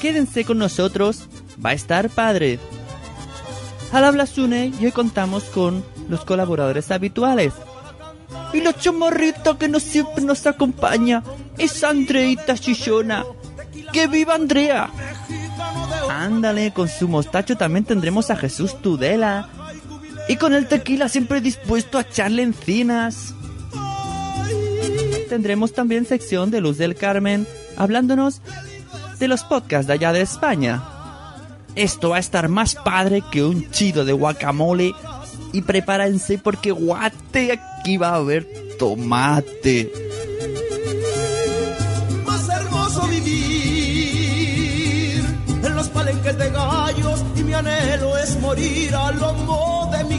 [0.00, 1.24] Quédense con nosotros,
[1.64, 2.58] va a estar padre.
[3.92, 7.54] Al habla Sune y hoy contamos con los colaboradores habituales.
[8.52, 11.22] Y la chomorrita que nos siempre nos acompaña
[11.58, 13.24] es Andreita Chichona.
[13.92, 14.90] ¡Que viva Andrea!
[16.10, 19.48] Ándale, con su mostacho también tendremos a Jesús Tudela.
[20.28, 23.34] Y con el tequila siempre dispuesto a echarle encinas.
[25.28, 28.40] Tendremos también sección de Luz del Carmen, hablándonos
[29.18, 30.82] de los podcasts de allá de España.
[31.74, 34.94] Esto va a estar más padre que un chido de guacamole.
[35.52, 38.46] Y prepárense porque guate, aquí va a haber
[38.78, 39.92] tomate.
[42.26, 43.34] más hermoso vivir
[45.62, 50.18] en los palenques de gallos y mi anhelo es morir al lomo de mi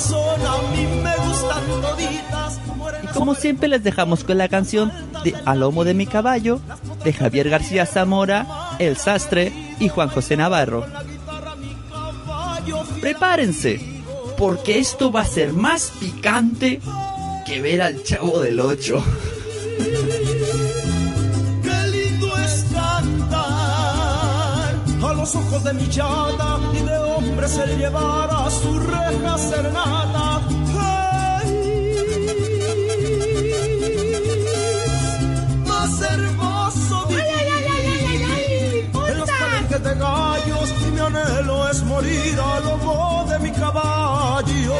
[0.00, 2.60] corazón, a mí me gustan toditas.
[3.02, 4.90] Y como siempre les dejamos con la canción
[5.24, 6.60] de A lomo de mi caballo
[7.04, 8.46] de Javier García Zamora,
[8.78, 10.86] El Sastre y Juan José Navarro.
[13.00, 13.80] Prepárense,
[14.36, 16.80] porque esto va a ser más picante
[17.46, 19.04] que ver al chavo del 8.
[21.62, 23.40] Qué lindo es cantar
[25.02, 26.99] a los ojos de mi chata y de
[27.40, 30.40] hombres el llevar a su reja serenata.
[30.78, 31.94] Ay,
[35.66, 37.24] Más hermoso vivir
[39.08, 44.76] en los palenques de gallos y mi anhelo es morir a lomo de mi caballo,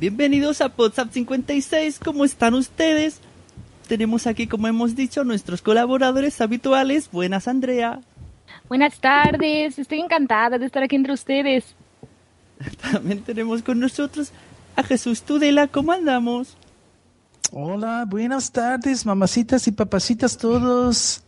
[0.00, 3.18] Bienvenidos a WhatsApp 56, ¿cómo están ustedes?
[3.88, 7.10] Tenemos aquí, como hemos dicho, nuestros colaboradores habituales.
[7.10, 7.98] Buenas, Andrea.
[8.68, 11.74] Buenas tardes, estoy encantada de estar aquí entre ustedes.
[12.92, 14.30] También tenemos con nosotros
[14.76, 15.66] a Jesús Tudela.
[15.66, 16.56] ¿Cómo andamos?
[17.50, 21.24] Hola, buenas tardes, mamacitas y papacitas todos.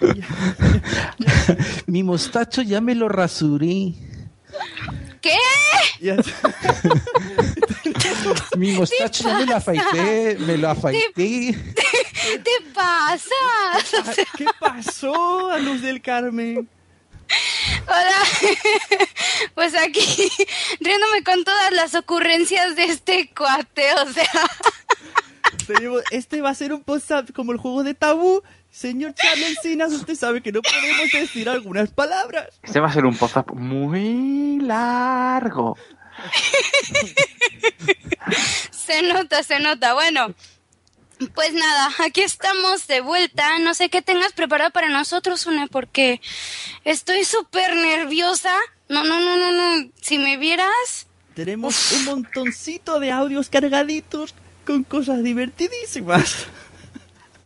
[1.86, 3.94] Mi mostacho ya me lo rasuré.
[6.00, 6.00] ¿Qué?
[8.56, 11.12] Mi mostacho ya me lo afeité, me lo afeité.
[11.14, 13.34] ¿Qué te pasa?
[14.04, 16.68] Ay, ¿Qué pasó a Luz del Carmen?
[17.88, 18.22] Hola,
[19.54, 20.30] pues aquí
[20.80, 24.30] riéndome con todas las ocurrencias de este cuate, o sea,
[26.10, 28.42] este va a ser un WhatsApp como el juego de tabú.
[28.76, 32.48] Señor Charles Encinas, usted sabe que no podemos decir algunas palabras.
[32.62, 35.78] Este va a ser un WhatsApp muy largo.
[38.70, 39.94] se nota, se nota.
[39.94, 40.34] Bueno,
[41.34, 43.58] pues nada, aquí estamos de vuelta.
[43.60, 46.20] No sé qué tengas preparado para nosotros, Une, porque
[46.84, 48.54] estoy súper nerviosa.
[48.90, 49.90] No, no, no, no, no.
[50.02, 54.34] Si me vieras, Tenemos un montoncito de audios cargaditos
[54.66, 56.46] con cosas divertidísimas.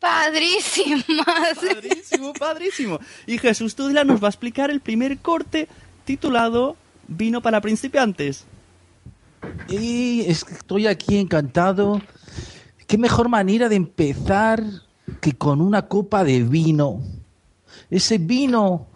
[0.00, 1.58] Padrísimas.
[1.74, 2.98] Padrísimo, padrísimo.
[3.26, 5.68] Y Jesús Tudela nos va a explicar el primer corte
[6.04, 6.76] titulado
[7.06, 8.46] Vino para principiantes.
[9.68, 12.00] Y es que estoy aquí encantado.
[12.86, 14.62] qué mejor manera de empezar
[15.20, 17.02] que con una copa de vino.
[17.90, 18.88] Ese vino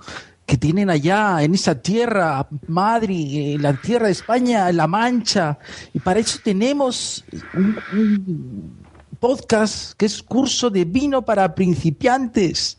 [0.47, 5.59] que tienen allá en esa tierra, madre, en la tierra de España, en La Mancha.
[5.93, 7.25] Y para eso tenemos
[7.55, 8.84] un, un
[9.29, 12.77] podcast que es curso de vino para principiantes.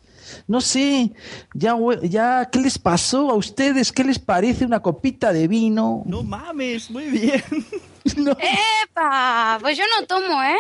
[0.48, 1.12] No sé,
[1.56, 3.92] ya, ya, ¿qué les pasó a ustedes?
[3.92, 6.04] ¿Qué les parece una copita de vino?
[6.06, 7.44] No mames, muy bien.
[8.16, 8.38] No.
[8.84, 9.58] ¡Epa!
[9.60, 10.56] Pues yo no tomo, ¿eh?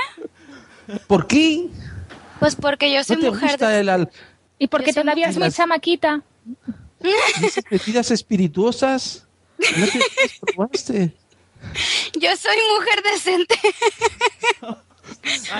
[1.06, 1.68] ¿Por qué?
[2.40, 3.80] Pues porque yo soy ¿No te mujer gusta de...
[3.82, 4.10] el, al-
[4.58, 6.24] Y porque Yo todavía es muy las- chamaquita.
[7.44, 9.28] esas bebidas espirituosas?
[9.78, 10.00] ¿No te
[10.56, 11.16] probaste?
[12.20, 13.60] Yo soy mujer decente.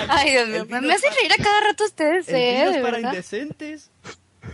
[0.08, 2.52] Ay, Dios mío, me hacen reír a cada rato ustedes, El ¿eh?
[2.58, 3.10] vino De es para verdad.
[3.12, 3.90] indecentes.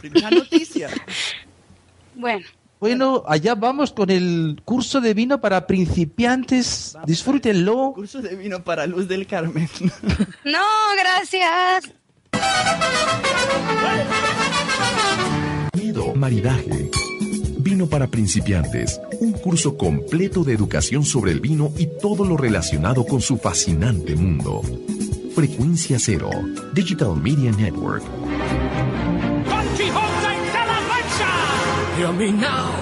[0.01, 0.89] Primera noticia.
[2.15, 2.47] Bueno,
[2.79, 6.95] Bueno, allá vamos con el curso de vino para principiantes.
[7.07, 7.93] Disfrútenlo.
[7.95, 9.67] Curso de vino para Luz del Carmen.
[10.45, 10.61] no,
[10.99, 11.91] gracias.
[16.23, 16.91] Maridaje.
[17.73, 19.01] Vino para principiantes.
[19.21, 24.15] Un curso completo de educación sobre el vino y todo lo relacionado con su fascinante
[24.15, 24.61] mundo.
[25.35, 26.29] Frecuencia Cero.
[26.75, 28.03] Digital Media Network.
[28.03, 31.33] Don Quixote de la Mancha.
[31.97, 32.75] Hear me now,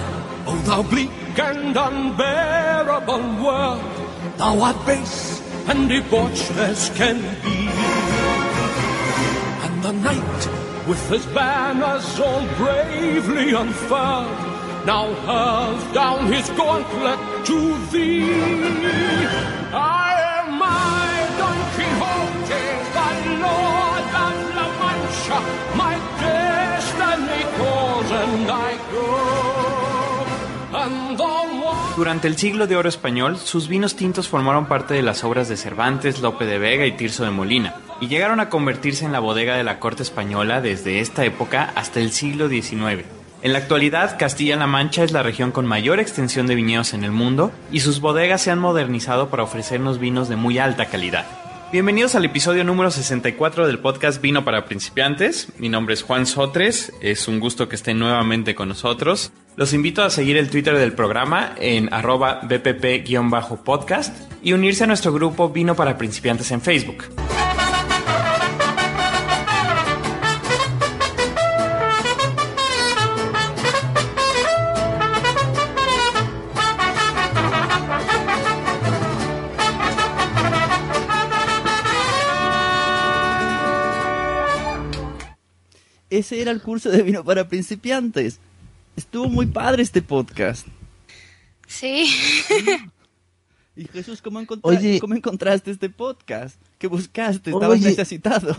[0.45, 1.09] O thou bleak
[1.39, 3.79] and unbearable world,
[4.35, 7.69] thou art base and debauched as can be.
[9.63, 10.49] And the knight,
[10.85, 14.50] with his banners all bravely unfurled,
[14.85, 18.31] now hurls down his gauntlet to thee.
[31.95, 35.57] Durante el siglo de oro español, sus vinos tintos formaron parte de las obras de
[35.57, 39.55] Cervantes, Lope de Vega y Tirso de Molina, y llegaron a convertirse en la bodega
[39.55, 43.20] de la corte española desde esta época hasta el siglo XIX.
[43.43, 47.11] En la actualidad, Castilla-La Mancha es la región con mayor extensión de viñedos en el
[47.11, 51.25] mundo, y sus bodegas se han modernizado para ofrecernos vinos de muy alta calidad.
[51.71, 55.47] Bienvenidos al episodio número 64 del podcast Vino para Principiantes.
[55.57, 59.31] Mi nombre es Juan Sotres, es un gusto que estén nuevamente con nosotros.
[59.55, 65.13] Los invito a seguir el Twitter del programa en arroba bpp-podcast y unirse a nuestro
[65.13, 67.05] grupo Vino para Principiantes en Facebook.
[86.21, 88.39] Ese era el curso de vino para principiantes.
[88.95, 90.67] Estuvo muy padre este podcast.
[91.67, 92.07] Sí.
[93.73, 94.99] Y Jesús, ¿cómo, encontra- Oye.
[94.99, 96.57] ¿cómo encontraste este podcast?
[96.77, 97.51] ¿Qué buscaste?
[97.51, 97.89] Estabas Oye.
[97.89, 98.55] necesitado.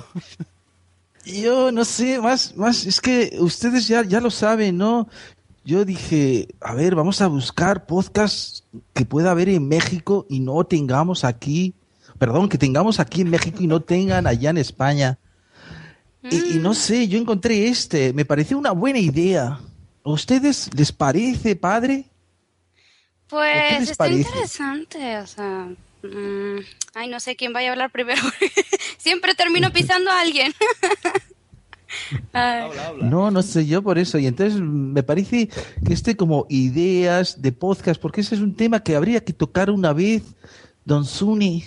[1.26, 5.08] Yo no sé, más, más, es que ustedes ya, ya lo saben, ¿no?
[5.66, 8.64] Yo dije, a ver, vamos a buscar podcasts
[8.94, 11.74] que pueda haber en México y no tengamos aquí,
[12.18, 15.18] perdón, que tengamos aquí en México y no tengan allá en España.
[16.30, 19.58] Y, y no sé, yo encontré este, me pareció una buena idea.
[20.04, 22.04] ¿A ustedes les parece, padre?
[23.28, 24.20] Pues está parece?
[24.28, 25.68] interesante, o sea...
[26.02, 26.58] mm,
[26.94, 28.20] ay, no sé quién vaya a hablar primero.
[28.98, 30.52] Siempre termino pisando a alguien.
[32.32, 32.62] Ay.
[32.62, 33.04] Habla, habla.
[33.06, 34.18] No, no sé yo por eso.
[34.18, 35.48] Y entonces me parece
[35.84, 39.70] que este como ideas de podcast, porque ese es un tema que habría que tocar
[39.70, 40.22] una vez,
[40.84, 41.64] Don Suni,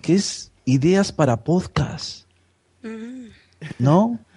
[0.00, 2.24] que es ideas para podcast,
[2.82, 3.23] Mm.
[3.78, 4.18] ¿No?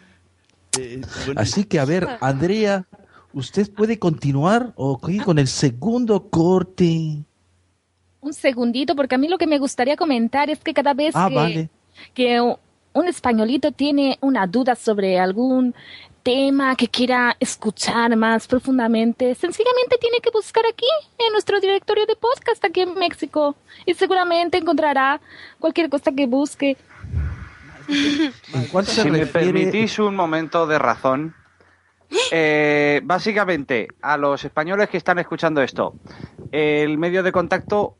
[0.79, 2.85] Eh, bueno, Así que a ver, Andrea,
[3.33, 7.23] ¿usted puede continuar o con el segundo corte?
[8.21, 11.29] Un segundito, porque a mí lo que me gustaría comentar es que cada vez Ah,
[11.29, 11.69] que, vale.
[12.13, 15.73] que un españolito tiene una duda sobre algún
[16.21, 20.85] tema que quiera escuchar más profundamente, sencillamente tiene que buscar aquí,
[21.25, 23.55] en nuestro directorio de podcast aquí en México,
[23.85, 25.21] y seguramente encontrará
[25.57, 26.75] cualquier cosa que busque.
[27.87, 31.35] ¿En cuál se Si me permitís un momento de razón.
[32.31, 35.93] Eh, básicamente, a los españoles que están escuchando esto,
[36.51, 37.97] el medio de contacto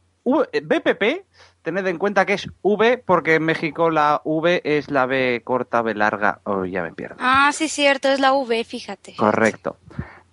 [0.52, 1.26] eh, BPP,
[1.62, 5.82] tened en cuenta que es V porque en México la V es la B corta,
[5.82, 6.42] B larga.
[6.44, 7.18] Oh, ya me pierdo.
[7.20, 9.16] Ah, sí, cierto, es la V, fíjate.
[9.16, 9.78] Correcto.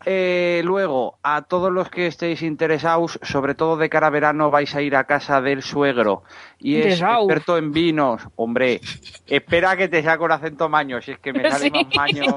[0.06, 4.74] Eh, luego, a todos los que estéis interesados, sobre todo de cara a verano, vais
[4.74, 6.24] a ir a casa del suegro
[6.58, 8.22] y es experto en vinos.
[8.36, 8.80] Hombre,
[9.26, 11.70] espera que te saco el acento maño, si es que me sale Sí.
[11.72, 12.22] más maño.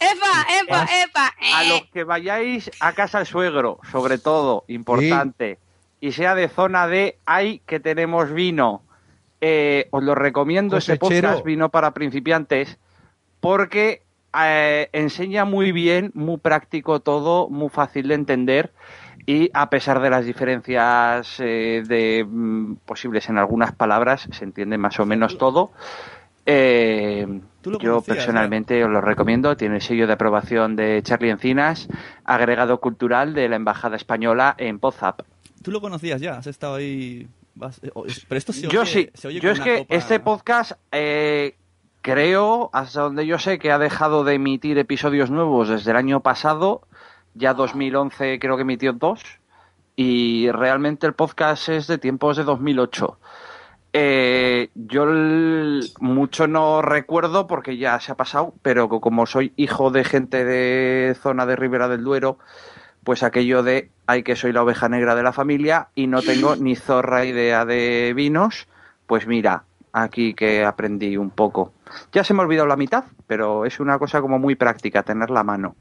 [0.00, 1.34] Epa, epa, epa.
[1.54, 1.68] A eh.
[1.68, 5.58] los que vayáis a casa del suegro, sobre todo, importante,
[6.00, 8.82] y sea de zona de ay que tenemos vino.
[9.40, 11.28] Eh, os lo recomiendo este Cosechero.
[11.28, 12.78] podcast, Vino para principiantes,
[13.40, 14.02] porque
[14.38, 18.72] eh, enseña muy bien, muy práctico todo, muy fácil de entender
[19.26, 24.78] y a pesar de las diferencias eh, de, mm, posibles en algunas palabras, se entiende
[24.78, 25.72] más o menos todo.
[26.44, 27.26] Eh,
[27.64, 29.56] yo conocías, personalmente os lo recomiendo.
[29.56, 31.88] Tiene el sello de aprobación de Charlie Encinas,
[32.24, 35.22] agregado cultural de la Embajada Española en Pozap.
[35.62, 37.26] Tú lo conocías ya, has estado ahí...
[37.58, 39.10] Pero esto se Yo oye- sí.
[39.14, 41.56] se oye Yo es que copa- este podcast eh,
[42.06, 46.20] creo, hasta donde yo sé, que ha dejado de emitir episodios nuevos desde el año
[46.20, 46.82] pasado.
[47.34, 49.20] Ya 2011 creo que emitió dos.
[49.96, 53.18] Y realmente el podcast es de tiempos de 2008.
[53.92, 55.04] Eh, yo
[55.98, 60.44] mucho no recuerdo porque ya se ha pasado, pero co- como soy hijo de gente
[60.44, 62.38] de zona de Ribera del Duero,
[63.02, 66.54] pues aquello de ay que soy la oveja negra de la familia y no tengo
[66.54, 68.68] ni zorra idea de vinos,
[69.08, 71.72] pues mira, aquí que aprendí un poco.
[72.12, 75.30] Ya se me ha olvidado la mitad, pero es una cosa como muy práctica, tener
[75.30, 75.76] la mano.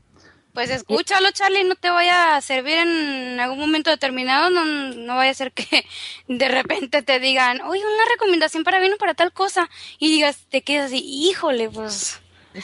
[0.53, 5.31] Pues escúchalo, Charlie, no te vaya a servir en algún momento determinado, no, no vaya
[5.31, 5.85] a ser que
[6.29, 9.69] de repente te digan, oye, una recomendación para vino para tal cosa,
[9.99, 12.21] y digas, te quedas así, híjole, pues,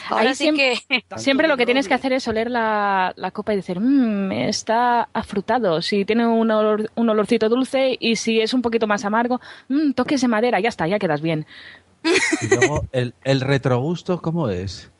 [0.08, 1.04] ahora Ahí sí siempre- que...
[1.18, 5.10] Siempre lo que tienes que hacer es oler la, la copa y decir, mmm, está
[5.12, 5.82] afrutado.
[5.82, 9.92] Si tiene un, olor- un olorcito dulce y si es un poquito más amargo, mmm,
[9.92, 11.44] toques de madera, ya está, ya quedas bien.
[12.42, 14.90] Y luego, el, el retrogusto, ¿cómo es?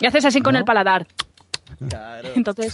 [0.00, 1.06] Y haces así con el paladar.
[1.88, 2.28] Claro.
[2.34, 2.72] Entonces,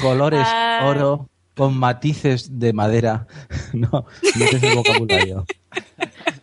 [0.00, 0.80] Colores Ah.
[0.86, 3.26] oro con matices de madera.
[3.72, 5.46] No, no es el vocabulario.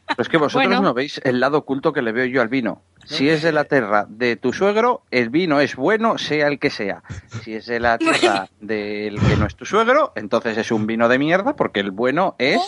[0.10, 0.82] Pero es que vosotros Bueno.
[0.82, 2.82] no veis el lado oculto que le veo yo al vino.
[3.06, 6.70] Si es de la tierra de tu suegro, el vino es bueno, sea el que
[6.70, 7.02] sea.
[7.44, 11.08] Si es de la tierra del que no es tu suegro, entonces es un vino
[11.10, 12.60] de mierda, porque el bueno es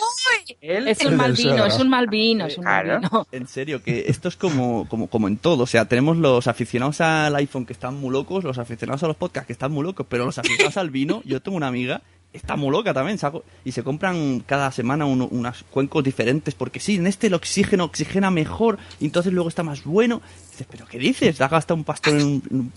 [0.60, 0.88] el...
[0.88, 3.00] es un El mal vino, es un mal vino, es un mal Claro.
[3.00, 3.26] vino.
[3.30, 5.62] En serio, que esto es como, como, como en todo.
[5.62, 9.16] O sea, tenemos los aficionados al iPhone que están muy locos, los aficionados a los
[9.16, 12.56] podcasts que están muy locos, pero los aficionados al vino, yo tengo una amiga, está
[12.56, 16.96] muy loca también, saco- y se compran cada semana uno- unos cuencos diferentes, porque sí,
[16.96, 20.22] en este el oxígeno oxigena mejor, y entonces luego está más bueno.
[20.50, 21.40] Dices, ¿pero qué dices?
[21.40, 22.72] ¿Has gastado un pastor en,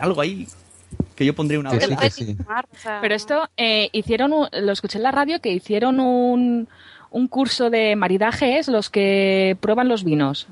[0.00, 0.46] algo ahí?
[1.16, 1.70] Que yo pondría una
[2.10, 2.36] sí, sí.
[2.82, 6.68] sea, Pero esto eh, hicieron, un- lo escuché en la radio, que hicieron un,
[7.10, 10.46] un curso de maridaje, es los que prueban los vinos.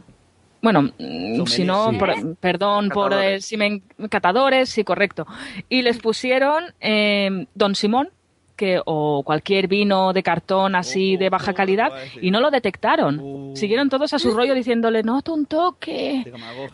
[0.62, 1.96] Bueno, mm, si no, sí.
[1.98, 3.44] por- perdón por eh, Catadores.
[3.44, 5.26] si me, catadores, sí, correcto.
[5.68, 8.08] Y les pusieron eh, Don Simón,
[8.56, 12.50] que o cualquier vino de cartón así Oh, de baja oh, calidad, y no lo
[12.50, 13.20] detectaron.
[13.22, 13.52] Oh.
[13.54, 16.24] Siguieron todos a su rollo diciéndole, no, tú un toque.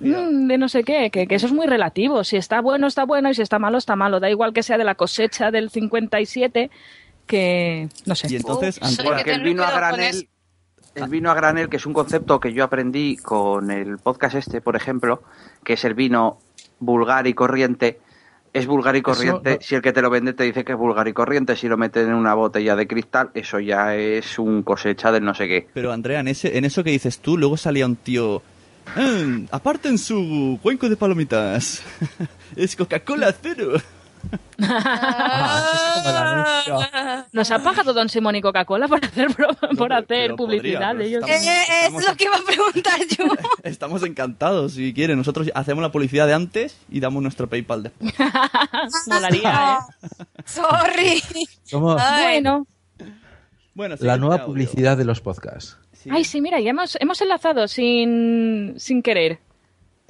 [0.00, 2.24] Mm, de no sé qué, que, que eso es muy relativo.
[2.24, 4.20] Si está bueno, está bueno, y si está malo, está malo.
[4.20, 6.70] Da igual que sea de la cosecha del 57,
[7.26, 8.32] que no sé.
[8.32, 10.28] Y entonces, Oh, Porque el vino a granel,
[10.94, 14.60] el vino a granel, que es un concepto que yo aprendí con el podcast este,
[14.60, 15.22] por ejemplo,
[15.64, 16.38] que es el vino
[16.78, 18.00] vulgar y corriente,
[18.52, 19.58] es vulgar y corriente.
[19.60, 21.76] Si el que te lo vende te dice que es vulgar y corriente, si lo
[21.76, 25.68] meten en una botella de cristal, eso ya es un cosecha del no sé qué.
[25.72, 28.42] Pero Andrea, en, ese, en eso que dices tú, luego salía un tío.
[28.96, 31.82] "Ah, aparten su cuenco de palomitas.
[32.56, 33.72] es Coca-Cola cero.
[36.24, 37.24] Ah.
[37.32, 40.94] Nos ha pagado Don Simón y Coca-Cola por hacer, por pero- hacer pero publicidad podría,
[40.94, 41.22] de ellos.
[41.26, 43.24] pero Eh, eh, es Estamos- lo que iba a preguntar yo.
[43.62, 45.18] Estamos encantados, si quieren.
[45.18, 48.14] Nosotros hacemos la publicidad de antes y damos nuestro PayPal después.
[49.06, 50.24] Molaría, ¿eh?
[50.44, 51.22] Sorry.
[51.98, 52.66] Ay, Bueno.
[53.74, 54.46] Bueno, la nueva audio.
[54.46, 55.78] publicidad de los podcasts.
[55.92, 56.10] Sí.
[56.12, 59.38] Ay, sí, mira, ya hemos, hemos enlazado sin, sin querer.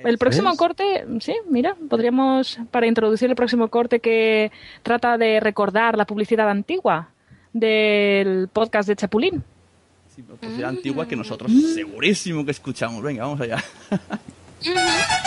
[0.05, 4.51] El próximo corte, sí, mira, podríamos, para introducir el próximo corte que
[4.83, 7.09] trata de recordar la publicidad antigua
[7.53, 9.45] del podcast de Chapulín.
[10.15, 13.03] Sí, publicidad antigua que nosotros segurísimo que escuchamos.
[13.03, 13.63] Venga, vamos allá.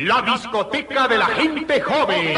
[0.00, 2.34] La discoteca de la gente joven.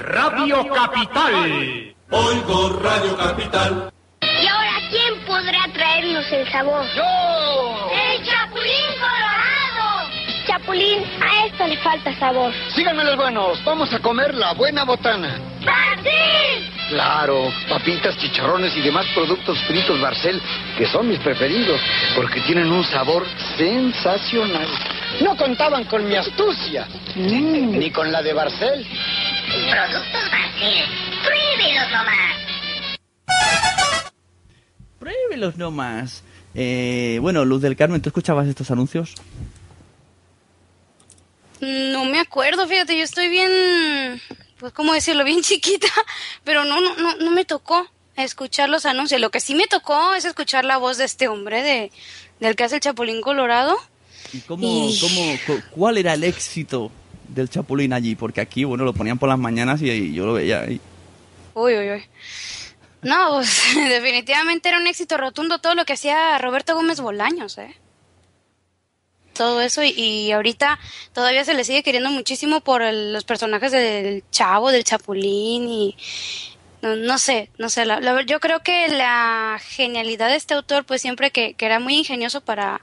[0.00, 1.96] Radio Capital.
[2.10, 3.92] Oigo Radio Capital.
[4.22, 6.82] ¿Y ahora quién podrá traernos el sabor?
[6.96, 7.90] ¡Yo!
[7.92, 10.10] ¡El Chapulín Colorado!
[10.46, 12.50] Chapulín, a esto le falta sabor.
[12.74, 15.38] Síganme los buenos, vamos a comer la buena botana.
[15.66, 16.70] ¡Barcel!
[16.88, 20.40] Claro, papitas, chicharrones y demás productos fritos Barcel,
[20.78, 21.78] que son mis preferidos,
[22.16, 23.26] porque tienen un sabor
[23.58, 24.66] sensacional.
[25.20, 28.86] No contaban con mi astucia, ni con la de Barcel.
[29.48, 30.84] Productos Barcel.
[31.24, 32.36] ¡Pruébelos nomás!
[34.98, 36.22] Pruébelos nomás.
[36.54, 39.14] Eh, bueno, Luz del Carmen, ¿tú escuchabas estos anuncios?
[41.60, 44.20] No me acuerdo, fíjate, yo estoy bien,
[44.58, 45.88] pues cómo decirlo, bien chiquita,
[46.44, 47.86] pero no, no, no, no me tocó
[48.16, 49.20] escuchar los anuncios.
[49.20, 51.90] Lo que sí me tocó es escuchar la voz de este hombre, de,
[52.40, 53.76] del que hace el Chapulín Colorado.
[54.32, 56.90] ¿Y cómo, Y- cómo, cu- cuál era el éxito
[57.38, 58.14] del Chapulín allí?
[58.14, 60.80] Porque aquí, bueno, lo ponían por las mañanas y, yo lo veía ahí.
[61.54, 62.02] Uy, uy, uy.
[63.02, 67.74] No, pues definitivamente era un éxito rotundo todo lo que hacía Roberto Gómez Bolaños, ¿eh?
[69.32, 70.80] Todo eso y, ahorita
[71.12, 75.96] todavía se le sigue queriendo muchísimo por los personajes del Chavo, del Chapulín y
[76.82, 80.84] no, no sé, no sé, la- la- yo creo que la genialidad de este autor
[80.84, 82.80] pues siempre que, que era muy ingenioso para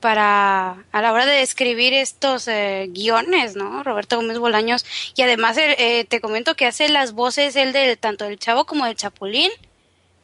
[0.00, 3.82] para a la hora de escribir estos eh, guiones, ¿no?
[3.82, 4.84] Roberto Gómez Bolaños
[5.16, 8.64] y además eh, eh, te comento que hace las voces él de tanto del Chavo
[8.64, 9.50] como del Chapulín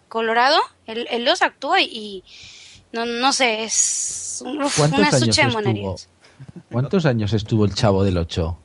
[0.09, 2.25] Colorado, él, él los actúa y, y
[2.93, 6.09] no no sé, es un- uf, ¿Cuántos una sucha de monerías.
[6.71, 8.57] ¿Cuántos años estuvo el Chavo del Ocho?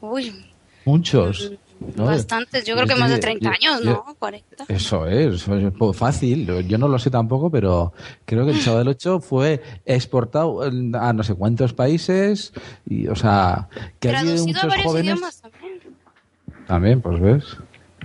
[0.00, 0.46] Uy,
[0.84, 1.50] Muchos.
[1.96, 2.04] ¿No?
[2.06, 4.14] bastantes, yo creo que más de 30 Yo- años, yo- ¿no?
[4.18, 4.64] 40.
[4.68, 6.46] Eso es, eso es po- fácil.
[6.66, 7.92] Yo no lo sé tampoco, pero
[8.24, 12.52] creo que el Chavo del Ocho fue exportado a no sé cuántos países
[12.88, 13.68] y, o sea,
[14.00, 15.80] que hay Traducido a muchos varios jóvenes idiomas también.
[16.66, 17.44] también, pues ves.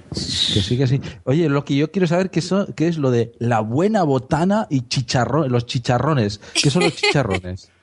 [0.09, 0.17] Que
[0.61, 0.99] sí, que sí.
[1.23, 4.67] Oye, lo que yo quiero saber que, son, que es lo de la buena botana
[4.69, 6.41] y chicharrón, los chicharrones.
[6.53, 7.71] ¿Qué son los chicharrones?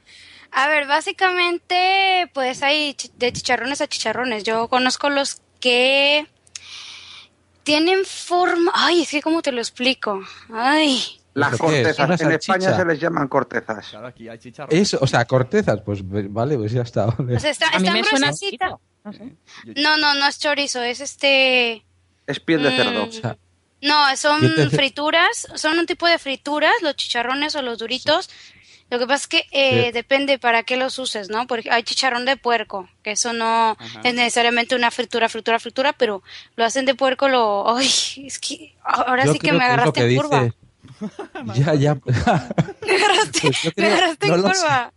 [0.53, 4.45] A ver, básicamente, pues hay de chicharrones a chicharrones.
[4.45, 6.27] Yo conozco los que
[7.63, 8.73] tienen forma.
[8.75, 10.21] Ay, es que cómo te lo explico.
[10.53, 11.03] Ay.
[11.35, 11.99] Las cortezas.
[12.01, 13.89] ¿Una En España se les llaman cortezas.
[13.91, 14.81] Claro, aquí hay chicharrones.
[14.83, 17.07] Eso, o sea, cortezas, pues vale, pues ya está.
[17.07, 17.37] vale.
[17.37, 18.79] O sea, está, A mí está me suena gruesecita.
[19.05, 19.37] No sé.
[19.77, 21.85] No, no, no es chorizo, es este.
[22.27, 22.77] Es piel de Mm.
[22.77, 23.05] cerdo.
[23.05, 23.37] O sea,
[23.83, 28.29] No, son frituras, son un tipo de frituras, los chicharrones o los duritos.
[28.91, 29.93] Lo que pasa es que eh, Sí.
[29.93, 31.47] depende para qué los uses, ¿no?
[31.47, 36.23] Porque hay chicharrón de puerco, que eso no es necesariamente una fritura, fritura, fritura, pero
[36.57, 37.77] lo hacen de puerco, lo...
[37.77, 37.87] Ay,
[38.25, 40.43] es que ahora yo sí que creo me agarraste que en curva.
[40.45, 40.57] dice-
[41.63, 41.95] Ya, ya.
[42.87, 44.93] Me agarraste, Pues yo me creo- agarraste no en curva.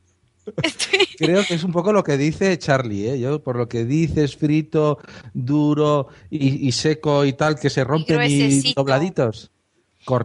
[0.63, 3.19] Estoy- Creo que es un poco lo que dice Charlie, ¿eh?
[3.19, 4.97] Yo, por lo que dices, frito,
[5.33, 8.81] duro y, y seco y tal, que se rompen y, gruesecito.
[8.81, 9.51] dobladitos.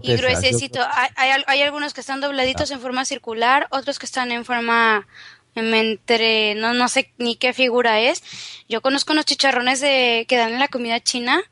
[0.02, 0.80] Y yo gruesecito.
[0.90, 4.44] Hay, hay, al- hay algunos que están dobladitos en forma circular, otros que están en
[4.44, 5.06] forma
[5.54, 8.22] em, entre no no sé ni qué figura es.
[8.68, 11.42] Yo conozco unos chicharrones de que dan en la comida china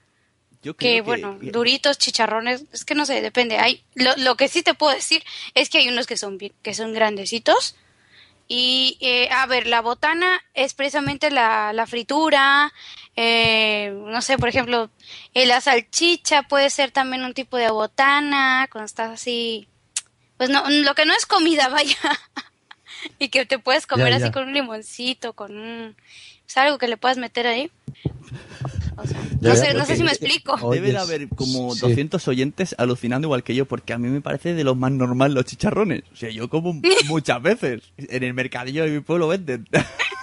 [0.63, 3.59] Yo que creo bueno, duritos, chicharrones, es que no sé, depende.
[3.59, 5.23] Hay lo, lo que sí te puedo decir
[5.55, 7.77] es que hay unos que son bien- que son grandecitos.
[8.47, 12.73] Y eh, a ver, la botana es precisamente la, la fritura,
[13.17, 14.91] eh, no sé, por ejemplo,
[15.35, 19.69] eh, la salchicha puede ser también un tipo de botana, cuando estás así,
[20.37, 21.97] pues no, lo que no es comida, vaya,
[23.19, 25.97] y que te puedes comer Ya, así con un limoncito, con un,
[26.45, 27.71] pues algo que le puedas meter ahí.
[28.97, 30.71] O sea, Ya, no sé, no porque- sé si me explico.
[30.71, 31.81] Debe de haber como sí.
[31.81, 35.35] 200 oyentes alucinando igual que yo, porque a mí me parece de los más normal
[35.35, 36.03] los chicharrones.
[36.13, 37.83] O sea, yo como muchas veces.
[37.97, 39.69] En el mercadillo de mi pueblo venden.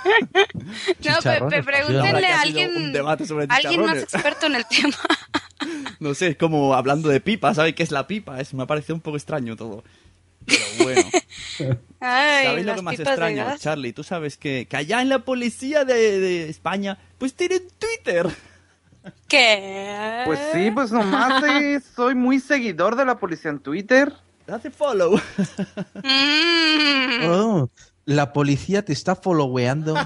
[0.03, 4.55] No, pe- Chicharrones, pe- pues, pregúntenle a alguien, un debate sobre alguien más experto en
[4.55, 4.95] el tema.
[5.99, 8.41] No sé, es como hablando de pipa, ¿sabes qué es la pipa?
[8.41, 9.83] Es, me ha parecido un poco extraño todo.
[10.47, 11.01] Pero bueno.
[11.99, 13.45] Ay, ¿Sabéis lo que más extraño.
[13.59, 13.93] Charlie?
[13.93, 18.27] Tú sabes que, que allá en la policía de, de España, pues tienen Twitter.
[19.27, 20.23] ¿Qué?
[20.25, 24.13] Pues sí, pues nomás eh, soy muy seguidor de la policía en Twitter.
[24.47, 25.19] Hace follow.
[26.03, 27.25] Mm.
[27.29, 27.69] Oh,
[28.05, 29.15] la policía te está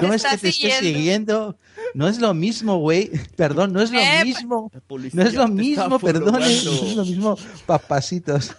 [0.00, 1.56] te No es que te esté siguiendo.
[1.94, 3.10] No es lo mismo, güey.
[3.36, 4.70] Perdón, no es lo Eh, mismo.
[5.12, 6.32] No es lo mismo, perdón.
[6.32, 6.46] No followando.
[6.86, 8.54] es lo mismo, papasitos.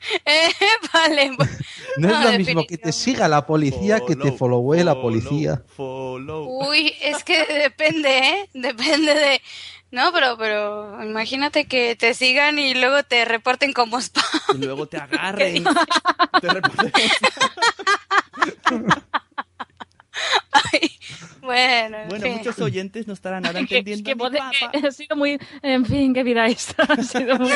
[0.24, 0.48] Eh,
[0.94, 1.32] vale.
[1.36, 1.50] pues,
[1.98, 5.62] No es No, lo mismo que te siga la policía que te followee la policía.
[5.76, 6.68] Follow.
[6.68, 8.48] Uy, es que depende, ¿eh?
[8.54, 9.42] Depende de...
[9.92, 14.24] No, pero, pero imagínate que te sigan y luego te reporten como spam.
[14.54, 15.64] Y luego te agarren.
[16.40, 16.92] te reporten.
[20.52, 20.90] Ay,
[21.40, 22.36] bueno, en Bueno, fin.
[22.36, 24.04] muchos oyentes no estarán nada Que- entendiendo.
[24.08, 24.70] que pode- papa.
[24.72, 25.38] que ha sido muy.
[25.62, 26.82] En fin, qué vida esta.
[26.84, 27.50] Ha sido muy.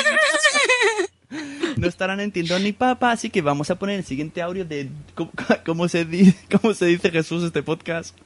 [1.77, 5.31] No estarán entendiendo ni papa, así que vamos a poner el siguiente audio de cómo,
[5.67, 8.17] cómo se, di- cómo se dice Jesús este podcast.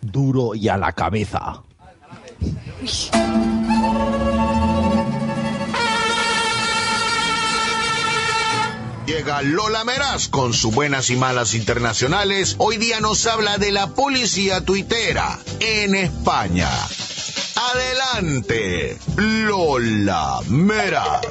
[0.00, 1.62] Duro y a la cabeza.
[9.06, 12.56] Llega Lola Meraz con sus buenas y malas internacionales.
[12.58, 16.70] Hoy día nos habla de la policía tuitera en España.
[17.56, 21.22] Adelante, Lola Meraz.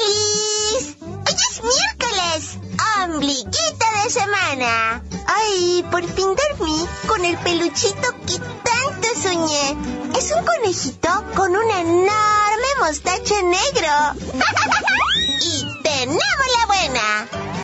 [0.00, 0.96] ¡Alice!
[1.00, 2.58] ¡Hoy es miércoles!
[2.78, 5.02] ¡Oh, ombliguito de semana.
[5.26, 9.76] Ay, por fin dormí con el peluchito que tanto soñé.
[10.18, 13.92] Es un conejito con un enorme mostacho negro.
[15.42, 17.59] y tenemos la buena.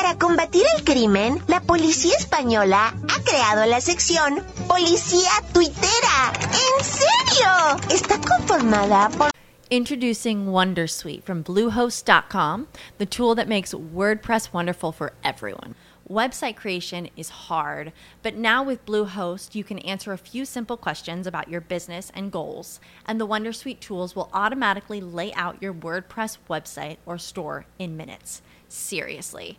[0.00, 6.32] Para combatir el crimen, la policía española ha creado la sección Policía Tuitera.
[6.36, 7.92] ¿En serio?
[7.92, 9.32] Está conformada por...
[9.70, 15.74] Introducing Wondersuite from Bluehost.com, the tool that makes WordPress wonderful for everyone.
[16.08, 21.26] Website creation is hard, but now with Bluehost, you can answer a few simple questions
[21.26, 26.38] about your business and goals, and the Wondersuite tools will automatically lay out your WordPress
[26.48, 28.42] website or store in minutes.
[28.68, 29.58] Seriously.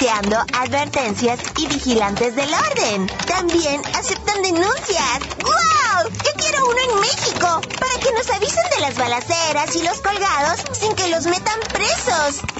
[0.00, 3.06] tuiteando advertencias y vigilantes del orden.
[3.26, 5.20] También aceptan denuncias.
[5.42, 6.10] ¡Wow!
[6.24, 10.64] Yo quiero uno en México para que nos avisen de las balaceras y los colgados
[10.72, 12.40] sin que los metan presos.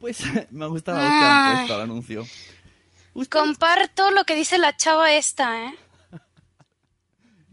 [0.00, 2.26] Pues me ha gustado el anuncio.
[3.30, 5.74] Comparto lo que dice la chava esta, ¿eh?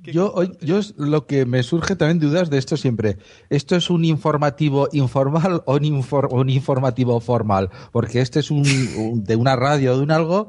[0.04, 3.18] Yo, hoy- yo es lo que me surge también dudas de esto siempre.
[3.50, 7.70] ¿Esto es un informativo informal o un, infor- un informativo formal?
[7.92, 8.66] Porque este es un,
[8.98, 10.48] un- de una radio, de un algo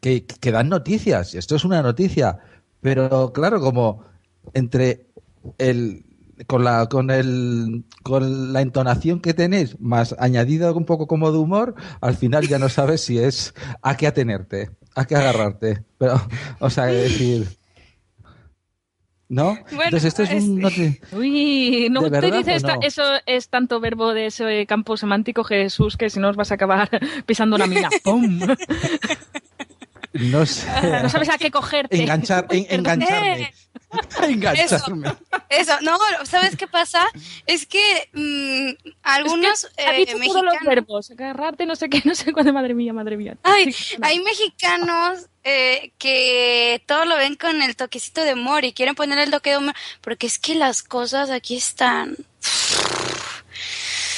[0.00, 1.34] que, que dan noticias.
[1.34, 2.38] Esto es una noticia.
[2.80, 4.04] Pero claro, como
[4.54, 5.06] entre
[5.58, 6.04] el
[6.46, 11.38] con la con el con la entonación que tenéis más añadido un poco como de
[11.38, 15.82] humor, al final ya no sabes si es a qué atenerte, a qué agarrarte.
[15.98, 16.14] Pero,
[16.60, 17.48] o sea, es decir,
[19.28, 19.58] ¿no?
[19.70, 22.78] Bueno, Entonces esto es un noti- Uy, no ¿De te verdad dices o no?
[22.82, 26.54] eso es tanto verbo de ese campo semántico, Jesús, que si no os vas a
[26.54, 26.88] acabar
[27.26, 27.90] pisando una mina.
[28.04, 28.40] ¡Pum!
[30.14, 30.66] no sé.
[31.02, 32.00] No sabes a qué cogerte.
[32.00, 33.42] Enganchar, en- engancharme.
[33.42, 33.52] Eh,
[34.22, 35.08] Engancharme.
[35.48, 37.06] Eso, no, ¿sabes qué pasa?
[37.46, 37.80] Es que
[38.12, 40.64] mm, algunos Es que ha eh, dicho todos los mexicanos...
[40.66, 41.10] verbos.
[41.10, 42.52] Agarrarte, no sé qué, no sé cuándo.
[42.52, 43.36] Madre mía, madre mía.
[43.44, 48.94] Ay, hay mexicanos eh, que todo lo ven con el toquecito de humor y quieren
[48.94, 52.16] poner el toque de humor, porque es que las cosas aquí están...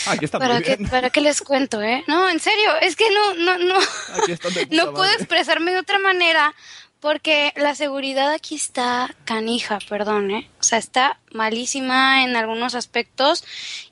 [0.07, 0.91] Aquí está ¿Para muy qué, bien.
[0.91, 2.03] ¿Para qué les cuento, eh?
[2.09, 3.79] No, en serio, es que no, no, no,
[4.71, 6.55] no puedo expresarme de otra manera
[7.01, 10.51] porque la seguridad aquí está canija, perdón, ¿eh?
[10.61, 13.45] O sea, está malísima en algunos aspectos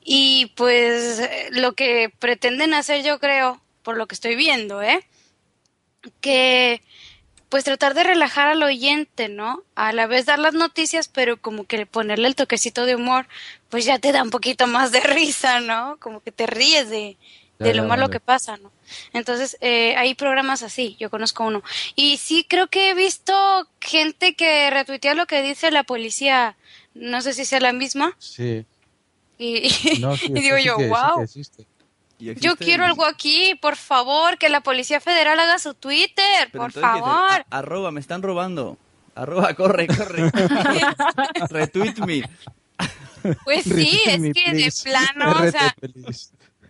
[0.05, 5.07] y pues lo que pretenden hacer yo creo, por lo que estoy viendo, ¿eh?
[6.21, 6.83] Que
[7.49, 9.63] pues tratar de relajar al oyente, ¿no?
[9.75, 13.27] A la vez dar las noticias, pero como que ponerle el toquecito de humor,
[13.71, 15.97] pues ya te da un poquito más de risa, ¿no?
[15.99, 17.17] Como que te ríes de,
[17.59, 18.71] de lo malo que pasa, ¿no?
[19.13, 21.63] Entonces, eh, hay programas así, yo conozco uno.
[21.97, 23.35] Y sí creo que he visto
[23.81, 26.57] gente que retuitea lo que dice la policía,
[26.95, 28.65] no sé si sea la misma, Sí.
[29.39, 29.69] y,
[30.01, 31.25] No, sí, y digo sí yo, que- sí wow.
[31.25, 31.78] Y
[32.19, 36.73] Yo quiero algo aquí, por favor, que la Policía Federal haga su Twitter, Pero por
[36.73, 37.45] favor.
[37.51, 38.77] Arroba, me están robando.
[39.15, 40.31] Arroba, corre, corre.
[41.51, 42.23] Retweet me.
[43.45, 45.75] Pues sí, Retweet es me, que de plano, o sea,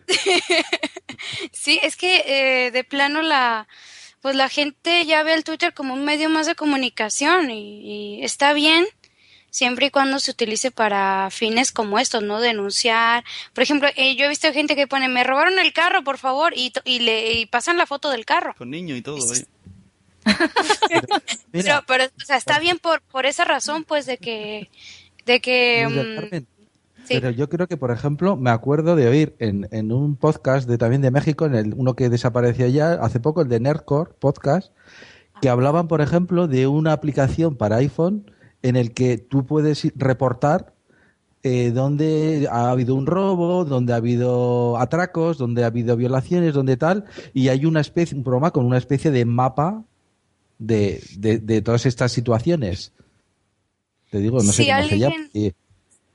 [1.53, 3.69] sí, es que eh, de plano la,
[4.21, 8.25] pues la gente ya ve el Twitter como un medio más de comunicación y, y
[8.25, 8.87] está bien
[9.51, 12.41] siempre y cuando se utilice para fines como estos, ¿no?
[12.41, 13.25] Denunciar.
[13.55, 16.53] Por ejemplo, eh, yo he visto gente que pone, me robaron el carro, por favor,
[16.57, 18.55] y, y le y pasan la foto del carro.
[18.57, 19.47] Con niño y todo, ¿eh?
[21.53, 24.69] Pero, pero, o sea, está bien por, por esa razón, pues, de que,
[25.25, 26.35] de que, mm,
[27.07, 27.15] sí.
[27.15, 30.77] Pero yo creo que, por ejemplo, me acuerdo de oír en, en un podcast de
[30.77, 34.73] también de México, en el, uno que desapareció ya hace poco, el de Nerdcore Podcast,
[35.41, 38.31] que hablaban, por ejemplo, de una aplicación para iPhone
[38.63, 40.75] en el que tú puedes ir- reportar
[41.45, 46.77] eh, dónde ha habido un robo, dónde ha habido atracos, dónde ha habido violaciones, dónde
[46.77, 49.85] tal, y hay una especie, un programa con una especie de mapa
[50.59, 52.93] de, de, de todas estas situaciones.
[54.11, 55.15] Te digo, no sé Si cómo se llama.
[55.15, 55.53] alguien- y- o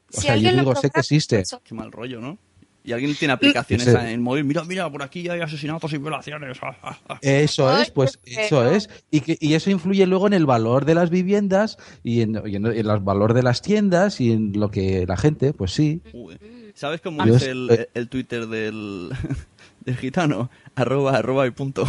[0.10, 1.44] si sea, yo alguien digo, sé que existe.
[1.64, 2.38] Qué mal rollo, ¿no?
[2.86, 4.44] Y alguien tiene aplicaciones en el móvil.
[4.44, 6.58] Mira, mira, por aquí hay asesinatos y violaciones.
[7.22, 8.90] Eso es, pues eso es.
[9.10, 12.58] Y, que, y eso influye luego en el valor de las viviendas y en, y
[12.58, 16.02] en el valor de las tiendas y en lo que la gente, pues sí.
[16.12, 16.38] Uy.
[16.76, 19.12] ¿Sabes cómo Yo es es- el, el Twitter del,
[19.86, 20.50] del gitano?
[20.76, 21.86] Arroba, arroba y punto.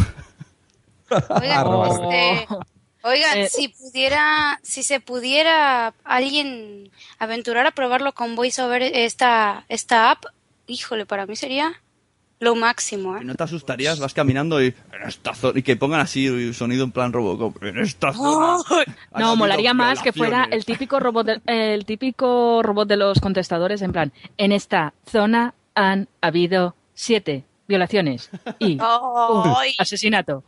[1.09, 1.89] Oigan, Arroba.
[1.89, 2.47] este,
[3.03, 3.49] oigan, Eh.
[3.49, 10.25] si pudiera, si se pudiera alguien aventurar a probarlo con VoiceOver esta, esta app,
[10.67, 11.81] híjole, para mí sería
[12.39, 13.21] lo máximo, ¿eh?
[13.21, 16.83] Y no te asustarías, vas caminando y en esta zona, y que pongan así sonido
[16.83, 17.63] en plan Robocop.
[17.63, 18.57] En esta zona.
[19.17, 23.81] No, molaría más que fuera el típico robot de, el típico robot de los contestadores
[23.81, 30.43] en plan, en esta zona han habido siete violaciones y un asesinato.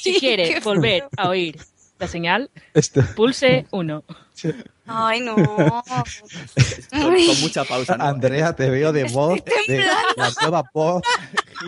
[0.00, 1.58] Si quiere volver a oír
[2.02, 4.02] la señal, Este- pulse uno.
[4.86, 5.36] Ay, no.
[5.36, 5.54] Con,
[6.90, 7.96] con mucha pausa.
[7.96, 8.04] ¿no?
[8.04, 9.78] Andrea, te veo de voz, de
[10.16, 11.02] la nueva voz,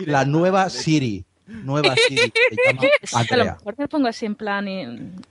[0.05, 1.25] la nueva Siri.
[1.47, 3.53] Nueva Siri, se llama que a lo Andrea.
[3.59, 4.85] mejor me pongo así en plan, y,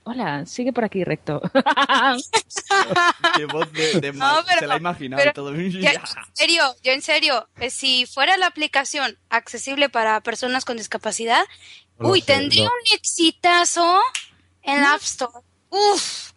[0.04, 1.42] hola, sigue por aquí recto.
[3.36, 5.54] Qué voz de, de No, pero- se la ha imaginado pero todo.
[5.54, 6.00] Ya, en
[6.32, 11.42] serio, yo en serio, eh, si fuera la aplicación accesible para personas con discapacidad,
[11.98, 12.70] No uy, sé, tendría no.
[12.70, 14.00] un exitazo
[14.64, 15.32] en la App Store.
[15.70, 16.30] Uf,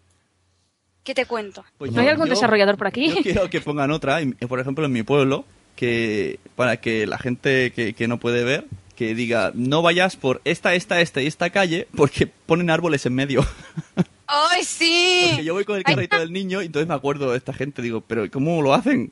[1.04, 1.64] ¿qué te cuento?
[1.78, 3.10] Pues ¿No hay algún yo- desarrollador por aquí?
[3.10, 7.72] Yo quiero que pongan otra, por ejemplo, en mi pueblo, que para que la gente
[7.72, 11.50] que, que no puede ver, que diga, no vayas por esta, esta, esta y esta
[11.52, 13.46] calle, porque ponen árboles en medio.
[14.26, 15.22] ¡Ay, sí!
[15.30, 17.82] Porque yo voy con el carrito del niño y entonces me acuerdo de esta gente,
[17.82, 19.12] digo, pero ¿cómo lo hacen?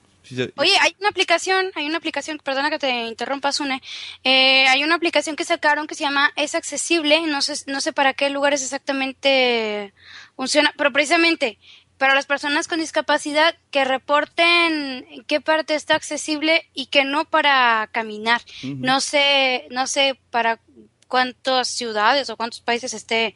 [0.58, 3.82] Oye, hay una aplicación, hay una aplicación, perdona que te interrumpa, Sune.
[4.24, 7.94] Eh, hay una aplicación que sacaron que se llama Es Accesible, no sé, no sé
[7.94, 9.94] para qué lugares exactamente
[10.36, 11.60] funciona, pero precisamente
[11.98, 17.26] para las personas con discapacidad que reporten en qué parte está accesible y que no
[17.26, 18.42] para caminar.
[18.64, 20.60] No sé, no sé para
[21.08, 23.36] cuántas ciudades o cuántos países esté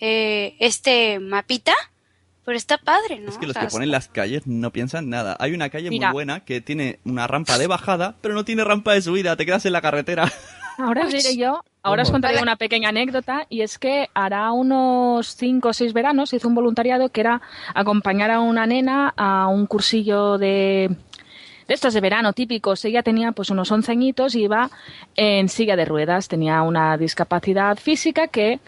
[0.00, 1.74] eh, este mapita,
[2.48, 3.28] pero está padre, ¿no?
[3.28, 5.36] Es que O los sea, que ponen las calles no piensan nada.
[5.38, 6.08] Hay una calle Mira.
[6.08, 9.44] muy buena que tiene una rampa de bajada, pero no tiene rampa de subida, te
[9.44, 10.32] quedas en la carretera.
[10.78, 15.36] Ahora os diré yo, ahora os contaré una pequeña anécdota y es que hará unos
[15.36, 17.42] cinco o seis veranos hizo un voluntariado que era
[17.74, 20.88] acompañar a una nena a un cursillo de,
[21.66, 22.82] de estos de verano típicos.
[22.86, 24.70] Ella tenía pues unos 11 añitos y iba
[25.16, 28.60] en silla de ruedas, tenía una discapacidad física que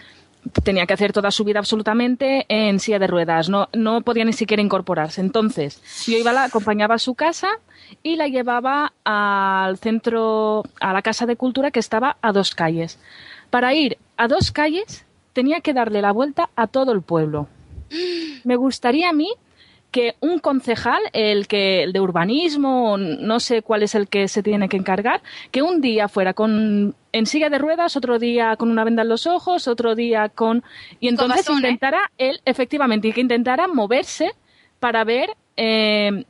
[0.62, 4.32] tenía que hacer toda su vida absolutamente en silla de ruedas, no, no podía ni
[4.32, 5.20] siquiera incorporarse.
[5.20, 7.48] Entonces, yo iba, la acompañaba a su casa
[8.02, 12.98] y la llevaba al centro, a la casa de cultura que estaba a dos calles.
[13.50, 17.48] Para ir a dos calles tenía que darle la vuelta a todo el pueblo.
[18.44, 19.32] Me gustaría a mí
[19.90, 24.42] que un concejal, el que el de urbanismo, no sé cuál es el que se
[24.42, 28.70] tiene que encargar, que un día fuera con en silla de ruedas, otro día con
[28.70, 30.62] una venda en los ojos, otro día con
[31.00, 31.58] y entonces bastón, ¿eh?
[31.58, 34.32] intentara él efectivamente y que intentara moverse
[34.78, 36.24] para ver eh,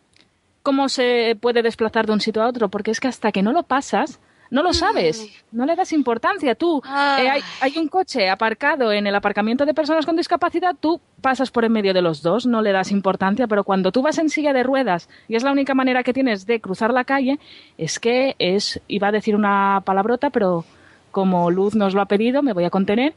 [0.63, 3.53] cómo se puede desplazar de un sitio a otro, porque es que hasta que no
[3.53, 4.21] lo pasas
[4.51, 6.55] no lo sabes, no le das importancia.
[6.55, 7.19] Tú, Ah.
[7.21, 11.51] eh, hay, hay un coche aparcado en el aparcamiento de personas con discapacidad, tú pasas
[11.51, 14.29] por en medio de los dos, no le das importancia, pero cuando tú vas en
[14.29, 17.39] silla de ruedas y es la única manera que tienes de cruzar la calle,
[17.79, 20.65] es que es, iba a decir una palabrota, pero
[21.13, 23.15] como Luz nos lo ha pedido, me voy a contener,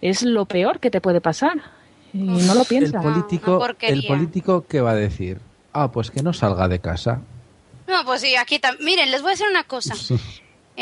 [0.00, 1.60] es lo peor que te puede pasar.
[2.14, 3.02] Y no lo El piensas.
[3.02, 3.96] político, una porquería.
[4.02, 5.38] el político, ¿qué va a decir?
[5.72, 7.20] Ah, pues que no salga de casa.
[7.88, 8.84] No, pues sí, aquí también.
[8.84, 9.94] Miren, les voy a decir una cosa.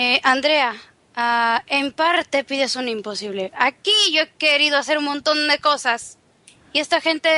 [0.02, 0.74] Eh, Andrea,
[1.14, 3.52] ah, en parte pides un imposible.
[3.54, 6.16] Aquí yo he querido hacer un montón de cosas.
[6.72, 7.28] Y esta gente...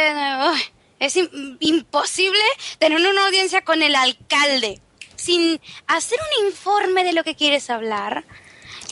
[1.01, 2.39] es im- imposible
[2.79, 4.81] tener una audiencia con el alcalde
[5.17, 8.25] sin hacer un informe de lo que quieres hablar.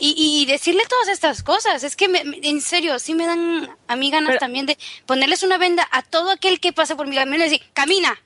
[0.00, 1.84] Y, y decirle todas estas cosas.
[1.84, 5.44] Es que, me- me- en serio, sí me dan a mí ganas también de ponerles
[5.44, 8.20] una venda a todo aquel que pase por mi camino y decir, camina,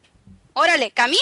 [0.54, 1.20] órale, camina,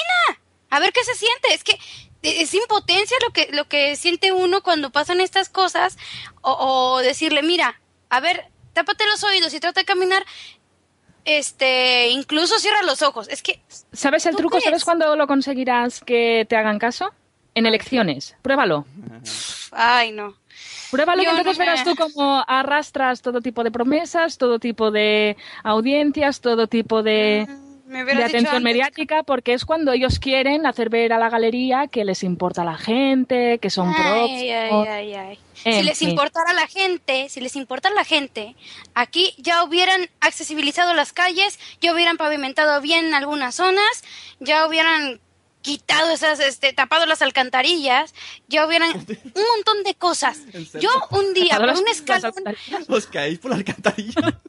[0.71, 1.55] a ver qué se siente.
[1.55, 1.77] Es que
[2.23, 5.99] es impotencia lo que, lo que siente uno cuando pasan estas cosas
[6.41, 7.81] o, o decirle, mira,
[8.11, 10.25] a ver, tápate los oídos y trata de caminar,
[11.25, 13.29] este, incluso cierra los ojos.
[13.29, 13.61] Es que,
[13.93, 14.53] ¿Sabes el ¿Tú truco?
[14.57, 14.65] crees?
[14.65, 17.13] ¿Sabes cuándo lo conseguirás que te hagan caso?
[17.55, 18.35] En elecciones.
[18.43, 18.87] Pruébalo.
[19.73, 20.35] ay, no.
[20.91, 24.59] Pruébalo Yo que entonces no me- verás tú cómo arrastras todo tipo de promesas, todo
[24.59, 27.47] tipo de audiencias, todo tipo de,
[27.93, 32.05] Me de atención mediática, porque es cuando ellos quieren hacer ver a la galería que
[32.05, 34.89] les importa a la gente, que son Ay, ay, próximos.
[34.89, 35.39] ay, ay.
[35.65, 36.09] En Si les fin.
[36.11, 38.57] importara a la gente, si les importara a la gente,
[38.95, 44.03] aquí ya hubieran accesibilizado las calles, ya hubieran pavimentado bien algunas zonas,
[44.41, 45.21] ya hubieran
[45.61, 48.15] quitado esas, este, tapado las alcantarillas,
[48.49, 50.41] ya hubieran un montón de cosas.
[50.81, 52.33] Yo un día por un escalón,
[52.89, 54.41] Os caéis por la alcantarilla.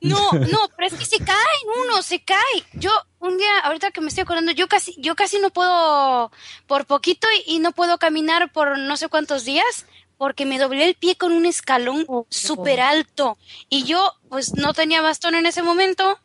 [0.00, 2.64] No, no, pero es que se caen uno, se cae.
[2.74, 6.30] Yo un día, ahorita que me estoy acordando, yo casi, yo casi no puedo,
[6.66, 9.86] por poquito y, y no puedo caminar por no sé cuántos días
[10.20, 13.38] porque me doblé el pie con un escalón súper alto
[13.70, 16.20] y yo pues no tenía bastón en ese momento.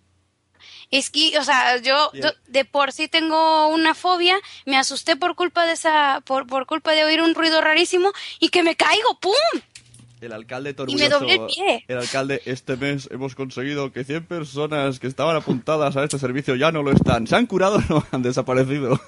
[0.92, 2.12] Es que, o sea, yo
[2.48, 6.92] de por sí tengo una fobia, me asusté por culpa de esa, por, por culpa
[6.92, 8.12] de oír un ruido rarísimo
[8.42, 9.34] y que me caigo, ¡pum!
[10.22, 11.84] El alcalde Y me el pie.
[11.88, 16.56] El alcalde, este mes hemos conseguido que 100 personas que estaban apuntadas a este servicio
[16.56, 17.28] ya no lo están.
[17.28, 18.04] ¿Se han curado o no?
[18.12, 19.00] Han desaparecido.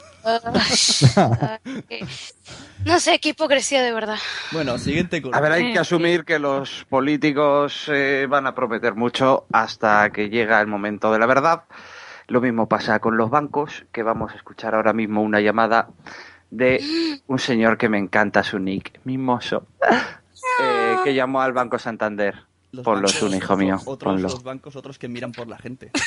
[2.86, 4.17] No sé, qué hipocresía de verdad.
[4.52, 8.96] Bueno, siguiente A ver, hay Eh, que asumir que los políticos eh, van a prometer
[8.96, 11.63] mucho hasta que llega el momento de la verdad.
[12.28, 15.89] Lo mismo pasa con los bancos, que vamos a escuchar ahora mismo una llamada
[16.52, 16.82] de
[17.28, 22.36] un señor que me encanta su nick, mimoso, eh, que llamó al Banco Santander.
[22.84, 24.28] Ponlo, es un hijo mío, Otros, ponlo.
[24.30, 25.92] los bancos, otros que miran por la gente.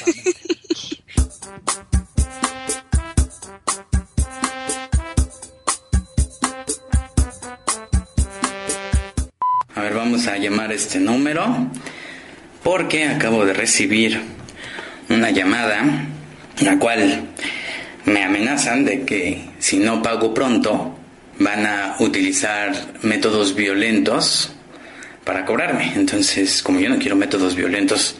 [9.75, 11.45] A ver, vamos a llamar este número
[12.63, 14.21] porque acabo de recibir
[15.09, 15.83] una llamada
[16.61, 17.29] la cual
[18.05, 20.97] me amenazan de que si no pago pronto
[21.39, 22.73] van a utilizar
[23.03, 24.53] métodos violentos
[25.25, 25.93] para cobrarme.
[25.95, 28.17] Entonces, como yo no quiero métodos violentos,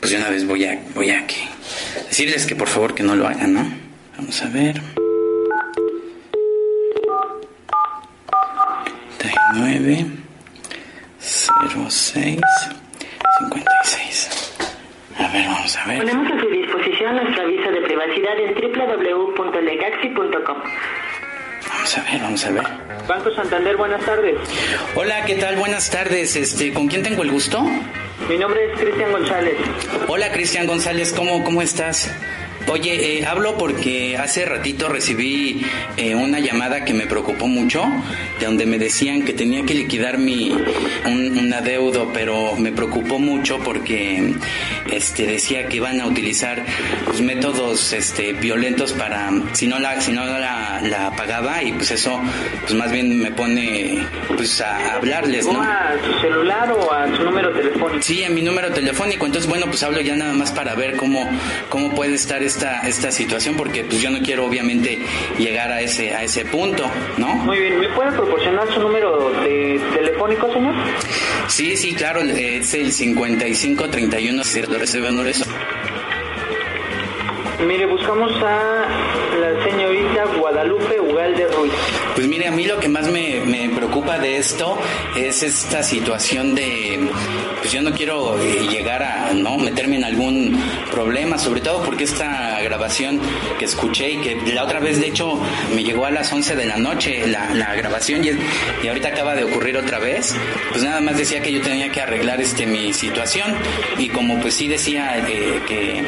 [0.00, 1.36] pues de una vez voy a voy a que
[2.08, 3.72] decirles que por favor que no lo hagan, ¿no?
[4.16, 4.80] Vamos a ver.
[9.18, 10.06] 39
[11.88, 12.40] 06
[13.38, 14.52] 56.
[15.18, 15.98] A ver, vamos a ver.
[15.98, 20.56] Ponemos a su disposición nuestro aviso de privacidad en www.legaxi.com.
[21.68, 22.62] Vamos a ver, vamos a ver.
[23.06, 24.36] Banco Santander, buenas tardes.
[24.94, 25.56] Hola, ¿qué tal?
[25.56, 26.36] Buenas tardes.
[26.36, 27.60] Este, ¿con quién tengo el gusto?
[28.28, 29.54] Mi nombre es Cristian González.
[30.08, 32.10] Hola, Cristian González, ¿cómo, cómo estás?
[32.68, 35.62] Oye, eh, hablo porque hace ratito recibí
[35.96, 37.84] eh, una llamada que me preocupó mucho,
[38.40, 40.52] de donde me decían que tenía que liquidar mi
[41.04, 44.34] un, un adeudo, pero me preocupó mucho porque
[44.90, 46.64] este decía que iban a utilizar
[47.06, 51.90] pues, métodos este violentos para si no la si no la, la pagaba y pues
[51.90, 52.20] eso
[52.62, 53.98] pues más bien me pone
[54.36, 55.62] pues a hablarles, ¿no?
[55.62, 58.02] ¿A su celular o a su número telefónico?
[58.02, 59.26] Sí, en mi número telefónico.
[59.26, 61.28] Entonces, bueno, pues hablo ya nada más para ver cómo,
[61.68, 64.98] cómo puede estar esta, esta situación, porque pues yo no quiero obviamente
[65.38, 66.84] llegar a ese, a ese punto,
[67.16, 67.34] ¿no?
[67.34, 70.74] Muy bien, ¿me puede proporcionar su número de telefónico, señor?
[71.48, 75.44] Sí, sí, claro, es el 55 31 eso.
[77.66, 78.86] Mire, buscamos a
[79.40, 81.72] la señorita Guadalupe Ugalde Ruiz.
[82.22, 84.78] Pues mire, a mí lo que más me, preocupa de esto
[85.16, 87.00] es esta situación de,
[87.58, 89.56] pues yo no quiero eh, llegar a, ¿no?
[89.58, 90.56] Meterme en algún
[90.92, 93.20] problema, sobre todo porque esta grabación
[93.58, 95.36] que escuché y que la otra vez de hecho
[95.74, 98.30] me llegó a las 11 de la noche la, la grabación y,
[98.84, 100.32] y ahorita acaba de ocurrir otra vez,
[100.70, 103.52] pues nada más decía que yo tenía que arreglar este mi situación
[103.98, 106.04] y como pues sí decía eh, que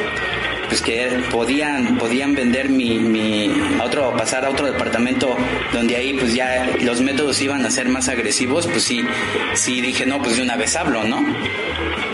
[0.68, 3.50] pues que podían podían vender mi, mi
[3.80, 5.36] a otro pasar a otro departamento
[5.72, 9.02] donde ahí pues ya los métodos iban a ser más agresivos pues sí
[9.54, 11.24] sí dije no pues de una vez hablo no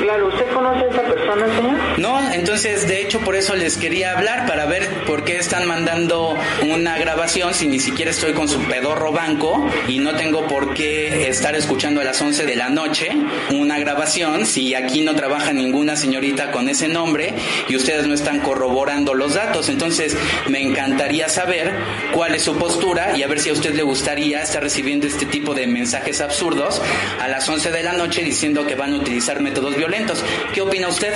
[0.00, 1.98] Claro, ¿usted conoce a esa persona, señor?
[1.98, 6.36] no entonces de hecho por eso les quería hablar para ver por qué están mandando
[6.62, 11.28] una grabación si ni siquiera estoy con su pedorro banco y no tengo por qué
[11.28, 13.10] estar escuchando a las 11 de la noche
[13.50, 17.34] una grabación si aquí no trabaja ninguna señorita con ese nombre
[17.68, 19.68] y ustedes no están corroborando los datos.
[19.68, 20.16] Entonces,
[20.48, 21.70] me encantaría saber
[22.12, 25.24] cuál es su postura y a ver si a usted le gustaría estar recibiendo este
[25.24, 26.82] tipo de mensajes absurdos
[27.20, 30.24] a las 11 de la noche diciendo que van a utilizar métodos violentos.
[30.52, 31.12] ¿Qué opina usted?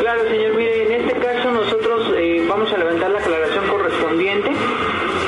[0.00, 4.50] Claro, señor, mire, en este caso nosotros eh, vamos a levantar la aclaración correspondiente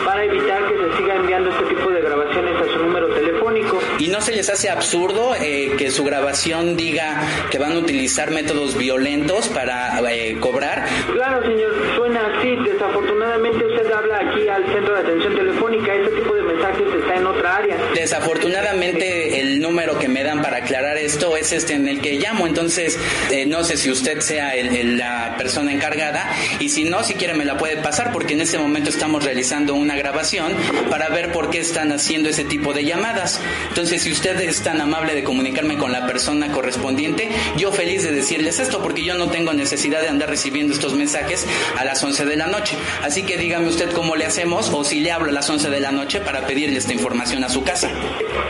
[0.07, 3.79] para evitar que se siga enviando este tipo de grabaciones a su número telefónico.
[3.99, 8.31] ¿Y no se les hace absurdo eh, que su grabación diga que van a utilizar
[8.31, 10.85] métodos violentos para eh, cobrar?
[11.15, 12.55] Claro, señor, suena así.
[12.57, 15.95] Desafortunadamente usted habla aquí al centro de atención telefónica.
[15.95, 17.77] Este tipo de está en otra área.
[17.95, 22.47] Desafortunadamente el número que me dan para aclarar esto es este en el que llamo,
[22.47, 22.99] entonces
[23.31, 24.53] eh, no sé si usted sea
[24.85, 28.59] la persona encargada y si no, si quiere me la puede pasar porque en este
[28.59, 30.53] momento estamos realizando una grabación
[30.91, 33.41] para ver por qué están haciendo ese tipo de llamadas.
[33.69, 38.13] Entonces, si usted es tan amable de comunicarme con la persona correspondiente, yo feliz de
[38.13, 41.47] decirles esto porque yo no tengo necesidad de andar recibiendo estos mensajes
[41.77, 42.77] a las 11 de la noche.
[43.03, 45.81] Así que dígame usted cómo le hacemos o si le hablo a las 11 de
[45.81, 47.91] la noche para pedirle esta información a su casa.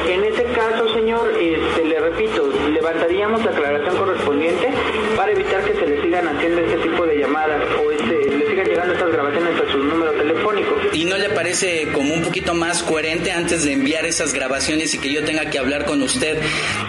[0.08, 4.70] En ese caso, señor, este, le repito, levantaríamos la aclaración correspondiente
[5.16, 8.66] para evitar que se le sigan haciendo este tipo de llamadas o este, le sigan
[8.66, 10.74] llegando estas grabaciones a su número telefónico.
[10.92, 14.98] ¿Y no le parece como un poquito más coherente antes de enviar esas grabaciones y
[14.98, 16.38] que yo tenga que hablar con usted,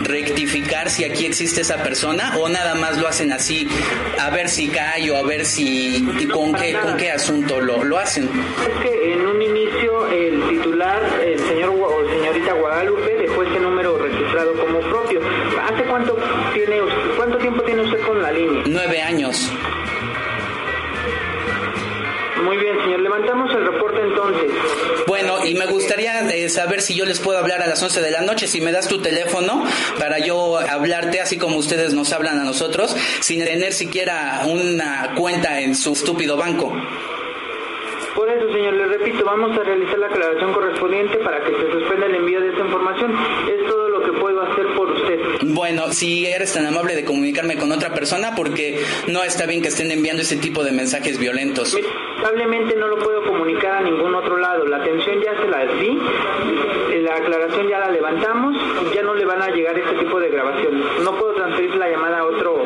[0.02, 3.68] rectificar si aquí existe esa persona o nada más lo hacen así,
[4.20, 8.00] a ver si callo, a ver si y con qué con qué asunto lo, lo
[8.00, 8.24] hacen?
[8.24, 9.93] Es que en un inicio
[10.84, 15.22] titular, el señor o señorita Guadalupe, dejó este número registrado como propio.
[15.62, 16.18] ¿Hace cuánto
[16.54, 16.80] tiene
[17.18, 18.64] cuánto tiempo tiene usted con la línea?
[18.68, 19.52] Nueve años.
[22.44, 23.00] Muy bien, señor.
[23.00, 24.52] Levantamos el reporte entonces.
[25.08, 28.12] Bueno, y me gustaría eh, saber si yo les puedo hablar a las 11 de
[28.12, 29.64] la noche, si me das tu teléfono
[29.98, 35.62] para yo hablarte así como ustedes nos hablan a nosotros, sin tener siquiera una cuenta
[35.62, 36.74] en su estúpido banco.
[38.16, 42.06] Por eso, señor, le repito, vamos a realizar la aclaración correspondiente para que se suspenda
[42.06, 43.14] el envío de esta información.
[43.48, 45.20] Es todo lo que puedo hacer por usted.
[45.46, 49.70] Bueno, si eres tan amable de comunicarme con otra persona, porque no está bien que
[49.70, 51.74] estén enviando ese tipo de mensajes violentos.
[52.24, 54.66] Lamentablemente no lo puedo comunicar a ningún otro lado.
[54.66, 56.00] La atención ya se la di,
[57.02, 58.56] la aclaración ya la levantamos,
[58.94, 60.86] ya no le van a llegar este tipo de grabaciones.
[61.04, 62.66] No puedo transferir la llamada a otro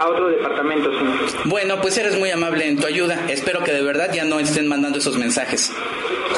[0.00, 1.14] a otro departamento, señor.
[1.44, 3.26] Bueno, pues eres muy amable en tu ayuda.
[3.28, 5.70] Espero que de verdad ya no estén mandando esos mensajes.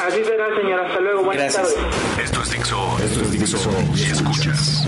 [0.05, 0.81] Así será, señor.
[0.81, 1.23] Hasta luego.
[1.23, 1.75] Buenas Gracias.
[1.75, 2.25] tardes.
[2.25, 2.97] Esto es Dixo.
[3.03, 3.71] Esto es Dixo.
[3.95, 4.87] Y escuchas.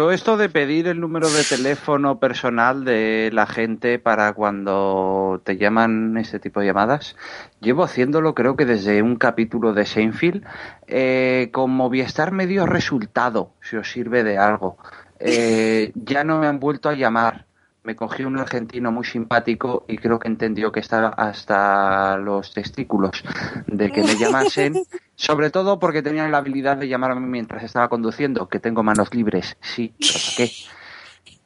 [0.00, 5.58] Yo esto de pedir el número de teléfono personal de la gente para cuando te
[5.58, 7.16] llaman este tipo de llamadas,
[7.60, 10.42] llevo haciéndolo creo que desde un capítulo de Seinfeld,
[10.86, 14.78] eh, con Movistar me dio resultado, si os sirve de algo.
[15.18, 17.44] Eh, ya no me han vuelto a llamar.
[17.82, 23.24] Me cogí un argentino muy simpático y creo que entendió que estaba hasta los testículos
[23.66, 24.74] de que me llamasen,
[25.16, 29.56] sobre todo porque tenían la habilidad de llamarme mientras estaba conduciendo, que tengo manos libres,
[29.60, 30.50] sí, lo saqué.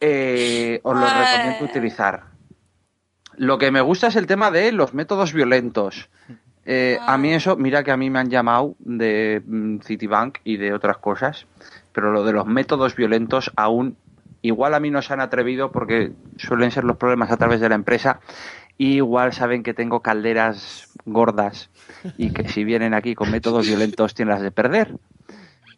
[0.01, 2.25] Eh, os lo recomiendo utilizar.
[3.37, 6.09] Lo que me gusta es el tema de los métodos violentos.
[6.67, 10.57] Eh, a mí eso, mira que a mí me han llamado de mm, Citibank y
[10.57, 11.47] de otras cosas,
[11.93, 13.97] pero lo de los métodos violentos aún
[14.45, 17.71] igual a mí no se han atrevido porque suelen ser los problemas a través de
[17.71, 18.21] la empresa
[18.77, 21.71] y igual saben que tengo calderas gordas
[22.19, 24.97] y que si vienen aquí con métodos violentos tienen las de perder.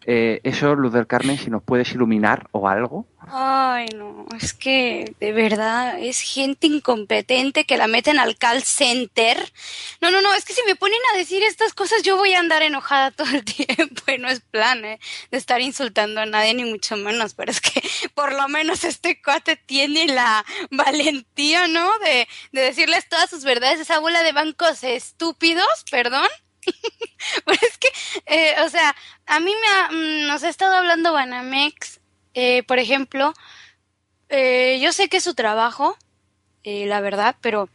[0.08, 3.08] Eh, eso, Luz del Carmen, si nos puedes iluminar o algo.
[3.28, 9.52] Ay, no, es que de verdad es gente incompetente que la meten al call center.
[10.00, 12.38] No, no, no, es que si me ponen a decir estas cosas yo voy a
[12.38, 15.00] andar enojada todo el tiempo y no es plan, ¿eh?
[15.32, 17.82] De estar insultando a nadie ni mucho menos, pero es que
[18.14, 21.90] por lo menos este cuate tiene la valentía, ¿no?
[21.98, 26.28] De, de decirles todas sus verdades esa bola de bancos estúpidos, perdón.
[27.44, 27.88] Pero es que,
[28.26, 28.94] eh, o sea,
[29.26, 32.00] a mí me ha- mm, nos ha estado hablando Banamex,
[32.34, 33.32] eh, por ejemplo,
[34.28, 35.96] eh, yo sé que es su trabajo,
[36.64, 37.68] eh, la verdad, pero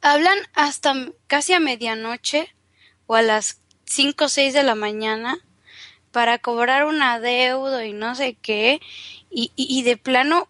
[0.00, 0.94] hablan hasta
[1.26, 2.54] casi a medianoche
[3.06, 5.38] o a las 5 o 6 de la mañana
[6.12, 8.80] para cobrar un adeudo y no sé qué,
[9.30, 10.48] y, y de plano,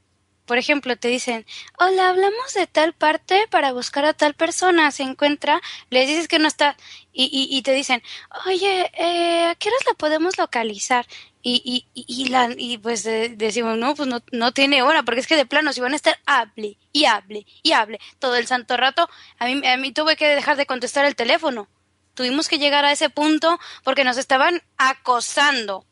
[0.48, 1.46] por ejemplo, te dicen,
[1.78, 6.38] hola, hablamos de tal parte para buscar a tal persona, se encuentra, les dices que
[6.38, 6.76] no está,
[7.12, 8.02] y, y, y te dicen,
[8.46, 11.06] oye, eh, ¿a qué horas la podemos localizar?
[11.42, 15.20] Y, y, y, la, y pues eh, decimos, no, pues no, no tiene hora, porque
[15.20, 18.46] es que de plano, si van a estar hable y hable y hable todo el
[18.46, 21.68] santo rato, a mí, a mí tuve que dejar de contestar el teléfono.
[22.14, 25.84] Tuvimos que llegar a ese punto porque nos estaban acosando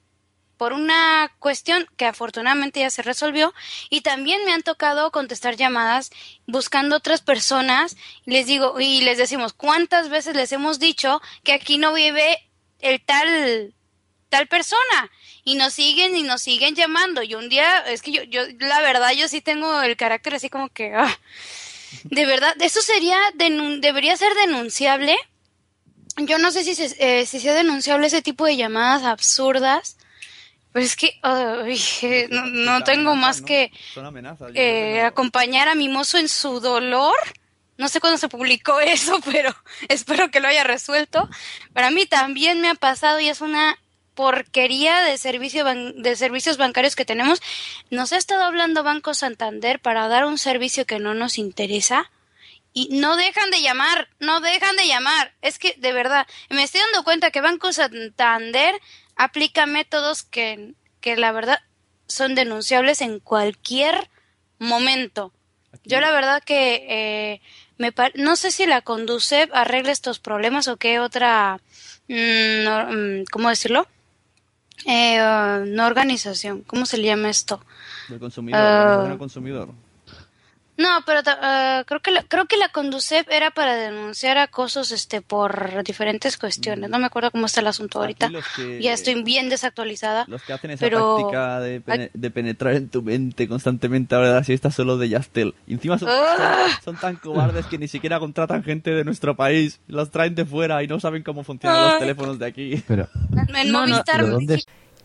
[0.57, 3.53] por una cuestión que afortunadamente ya se resolvió
[3.91, 6.11] y también me han tocado contestar llamadas
[6.47, 7.97] buscando otras personas.
[8.25, 12.39] Les digo y les decimos cuántas veces les hemos dicho que aquí no vive
[12.81, 13.75] el tal
[14.29, 15.11] tal persona
[15.45, 17.23] y nos siguen y nos siguen llamando.
[17.23, 20.49] Y un día es que yo yo la verdad yo sí tengo el carácter así
[20.51, 21.19] como que ah,
[22.05, 25.17] de verdad, eso sería, debería ser denunciable.
[26.19, 29.96] Yo no sé si, se- eh, si sea denunciable ese tipo de llamadas absurdas,
[30.77, 34.51] pero es que ay, eh, no, no tengo más que amenazas.
[34.53, 37.17] eh, acompañar a mi mozo en su dolor.
[37.79, 39.57] No sé cuándo se publicó eso, pero
[39.89, 41.31] espero que lo haya resuelto.
[41.73, 43.79] Para mí también me ha pasado y es una
[44.15, 47.41] porquería de servicio de servicios bancarios que tenemos.
[47.89, 52.11] Nos ha estado hablando Banco Santander para dar un servicio que no nos interesa
[52.75, 55.33] y no dejan de llamar, no dejan de llamar.
[55.41, 58.79] Es que de verdad, me estoy dando cuenta que Banco Santander
[59.17, 61.59] aplica métodos que, que la verdad
[62.07, 64.09] son denunciables en cualquier
[64.59, 65.33] momento.
[65.85, 67.41] Yo la verdad que eh,
[67.79, 71.61] me no sé si la Conducef arregle estos problemas o qué otra,
[72.09, 73.87] mm, no, mm, ¿cómo decirlo?
[74.87, 75.19] Eh,
[75.67, 77.61] no organización, ¿cómo se le llama esto?
[78.09, 79.17] Del consumidor, Ah.
[79.19, 79.71] consumidor.
[80.79, 85.23] No, pero ah, creo que la, creo que la Conducef era para denunciar acosos este
[85.23, 86.91] por diferentes cuestiones.
[86.91, 88.31] No me acuerdo cómo está el asunto ahorita.
[88.57, 90.25] que- Ya estoy bien desactualizada.
[90.29, 94.33] Los que hacen esa pero táctica de, pene- de penetrar en tu mente constantemente ahora
[94.35, 95.55] la siesta solo de Yastel.
[95.67, 96.67] Y encima son, Ah.
[96.85, 99.81] son, son tan cobardes que ni siquiera contratan gente de nuestro país.
[99.89, 102.83] Los traen de fuera y no saben cómo funcionan los teléfonos de aquí.
[102.87, 103.09] Pero,
[103.55, 104.25] en Movistar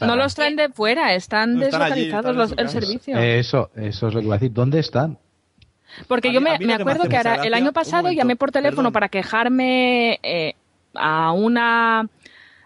[0.00, 3.18] No los traen de fuera, están No, están allí, deslocalizados están los- el servicio.
[3.18, 4.52] Eso, eso es lo que iba a decir.
[4.52, 5.18] ¿Dónde están?
[6.08, 8.50] Porque A yo mí- me, que acuerdo que ahora, el año pasado momento, llamé por
[8.50, 8.92] teléfono perdón.
[8.94, 10.54] para quejarme eh,
[10.94, 12.08] a una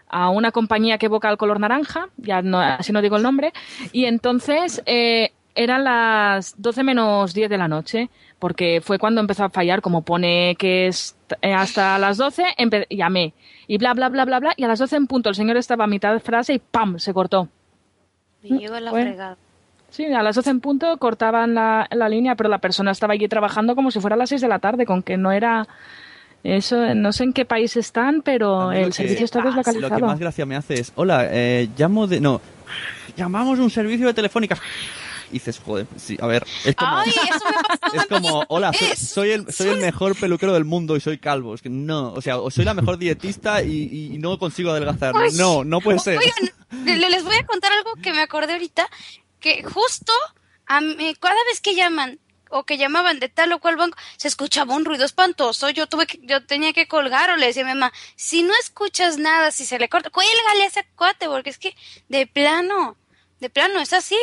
[0.09, 3.53] a una compañía que evoca el color naranja, ya no, así no digo el nombre,
[3.91, 8.09] y entonces eh, eran las 12 menos 10 de la noche,
[8.39, 12.87] porque fue cuando empezó a fallar, como pone que es eh, hasta las 12, empe-
[12.89, 13.35] llamé,
[13.69, 15.85] y bla, bla, bla, bla, bla, y a las 12 en punto el señor estaba
[15.85, 16.99] a mitad de frase y ¡pam!
[16.99, 17.49] se cortó.
[18.43, 19.11] Me la Bueno.
[19.11, 19.37] fregada.
[19.91, 23.29] Sí, a las 12 en punto cortaban la, la línea, pero la persona estaba allí
[23.29, 25.67] trabajando como si fuera a las 6 de la tarde, con que no era...
[26.45, 30.07] Eso, no sé en qué país están, pero el que- servicio está Lo que deslocalizado.
[30.07, 32.21] más gracia me hace es, hola, eh, llamo de...
[32.21, 32.41] No,
[33.17, 34.57] llamamos un servicio de telefónica.
[35.31, 36.97] Y dices, joder, sí, a ver, es como...
[36.99, 37.97] Ay, eso me pasó.
[37.97, 41.55] Es como, hola, soy, soy el, soy el mejor peluquero del mundo y soy calvo.
[41.55, 45.15] Es que no, o sea, o soy la mejor dietista y, y no consigo adelgazar.
[45.17, 45.31] Ay.
[45.35, 46.19] No, no puede ser.
[46.19, 48.87] Oigan, les voy a contar algo que me acordé ahorita,
[49.41, 50.13] que justo
[50.67, 52.19] a mí, cada vez que llaman
[52.51, 55.71] o que llamaban de tal o cual banco, se escuchaba un ruido espantoso.
[55.71, 58.53] Yo tuve que, yo tenía que colgar o le decía a mi mamá, si no
[58.61, 61.75] escuchas nada, si se le corta, cuélgale a ese cuate, porque es que
[62.09, 62.97] de plano,
[63.41, 64.19] de plano es así.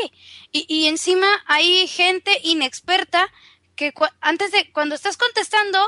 [0.51, 3.31] Y, y encima hay gente inexperta
[3.75, 5.79] que antes de, cuando estás contestando,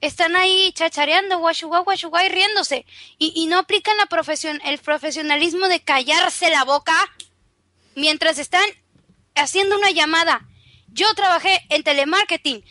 [0.00, 2.86] están ahí chachareando, guachugua, guachugua y riéndose.
[3.18, 6.94] Y, y no aplican la profesión, el profesionalismo de callarse la boca
[7.94, 8.64] mientras están
[9.34, 10.46] haciendo una llamada.
[10.88, 12.64] Yo trabajé en telemarketing,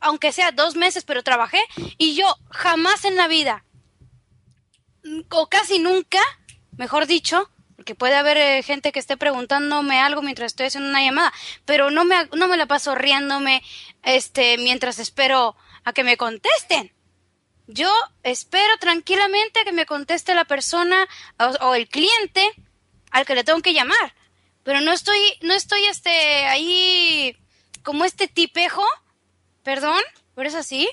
[0.00, 1.60] aunque sea dos meses, pero trabajé,
[1.98, 3.64] y yo jamás en la vida,
[5.04, 6.20] mm, o casi nunca,
[6.76, 7.50] mejor dicho,
[7.86, 11.32] porque puede haber eh, gente que esté preguntándome algo mientras estoy haciendo una llamada,
[11.64, 13.62] pero no me, no me la paso riéndome
[14.02, 16.92] este, mientras espero a que me contesten.
[17.68, 17.88] Yo
[18.24, 21.06] espero tranquilamente a que me conteste la persona
[21.60, 22.42] o, el cliente
[23.12, 24.16] al que le tengo que llamar.
[24.64, 27.36] pero no estoy, no estoy este, ahí
[27.84, 28.84] como este tipejo,
[29.62, 30.02] perdón,
[30.34, 30.88] por eso así,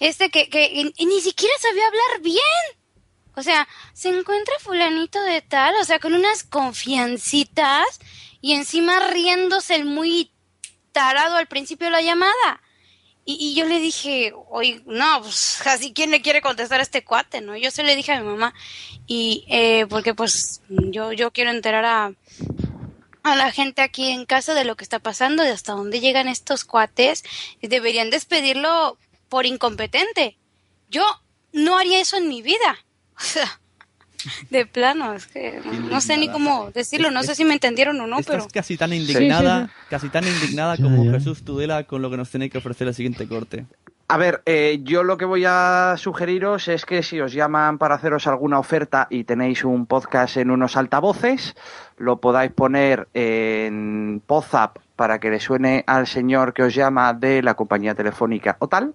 [0.00, 2.79] este que, que y ni siquiera sabía hablar bien.
[3.36, 8.00] O sea, se encuentra fulanito de tal, o sea, con unas confiancitas
[8.40, 10.32] y encima riéndose el muy
[10.92, 12.62] tarado al principio de la llamada.
[13.24, 17.04] Y, y yo le dije, oye, no, pues así quién le quiere contestar a este
[17.04, 17.56] cuate, ¿no?
[17.56, 18.54] Yo se le dije a mi mamá
[19.06, 22.12] y eh, porque pues yo, yo quiero enterar a,
[23.22, 26.28] a la gente aquí en casa de lo que está pasando, de hasta dónde llegan
[26.28, 27.24] estos cuates,
[27.60, 30.36] y deberían despedirlo por incompetente.
[30.88, 31.04] Yo
[31.52, 32.78] no haría eso en mi vida.
[33.20, 33.60] O sea,
[34.50, 38.06] de plano, es que no sé ni cómo decirlo, no sé si me entendieron o
[38.06, 38.46] no, pero...
[38.52, 42.30] Casi tan indignada, Sí, sí, casi tan indignada como Jesús Tudela con lo que nos
[42.30, 43.66] tiene que ofrecer el siguiente corte.
[44.08, 47.94] A ver, eh, yo lo que voy a sugeriros es que si os llaman para
[47.94, 51.54] haceros alguna oferta y tenéis un podcast en unos altavoces,
[51.96, 57.40] lo podáis poner en Pozap para que le suene al señor que os llama de
[57.40, 58.94] la compañía telefónica o tal.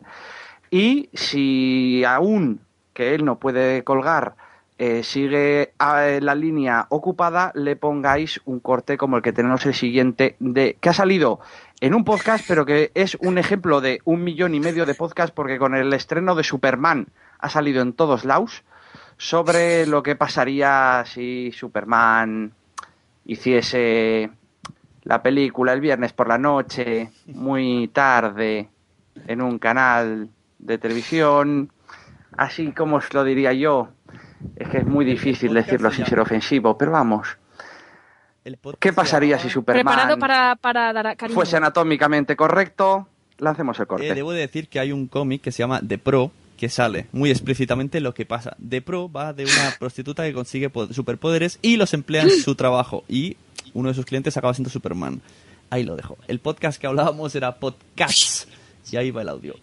[0.70, 2.60] Y si aún
[2.96, 4.36] que él no puede colgar
[4.78, 9.74] eh, sigue eh, la línea ocupada, le pongáis un corte como el que tenemos el
[9.74, 11.40] siguiente de que ha salido
[11.80, 15.34] en un podcast, pero que es un ejemplo de un millón y medio de podcast
[15.34, 17.08] porque con el estreno de Superman
[17.40, 18.64] ha salido en todos lados
[19.18, 22.52] sobre lo que pasaría si Superman
[23.24, 24.30] hiciese
[25.04, 28.68] la película el viernes por la noche, muy tarde,
[29.26, 30.30] en un canal
[30.60, 31.72] de televisión,
[32.38, 33.90] así como os lo diría yo,
[34.56, 37.28] es que es muy difícil decirlo sin ser ofensivo, pero vamos.
[38.80, 41.34] ¿Qué pasaría si Preparado Superman para, para dar a- cariño.
[41.36, 43.08] fuese anatómicamente correcto?
[43.40, 44.08] Lancemos el corte.
[44.08, 47.08] Eh, debo de decir que hay un cómic que se llama The Pro que sale
[47.12, 48.56] muy explícitamente lo que pasa.
[48.70, 52.56] The Pro va de una prostituta que consigue po- superpoderes y los emplea en su
[52.56, 53.36] trabajo y
[53.74, 55.22] uno de sus clientes acaba siendo Superman.
[55.72, 56.18] Ahí lo dejo.
[56.28, 58.48] El podcast que hablábamos era Podcasts
[58.92, 59.56] y ahí va el audio.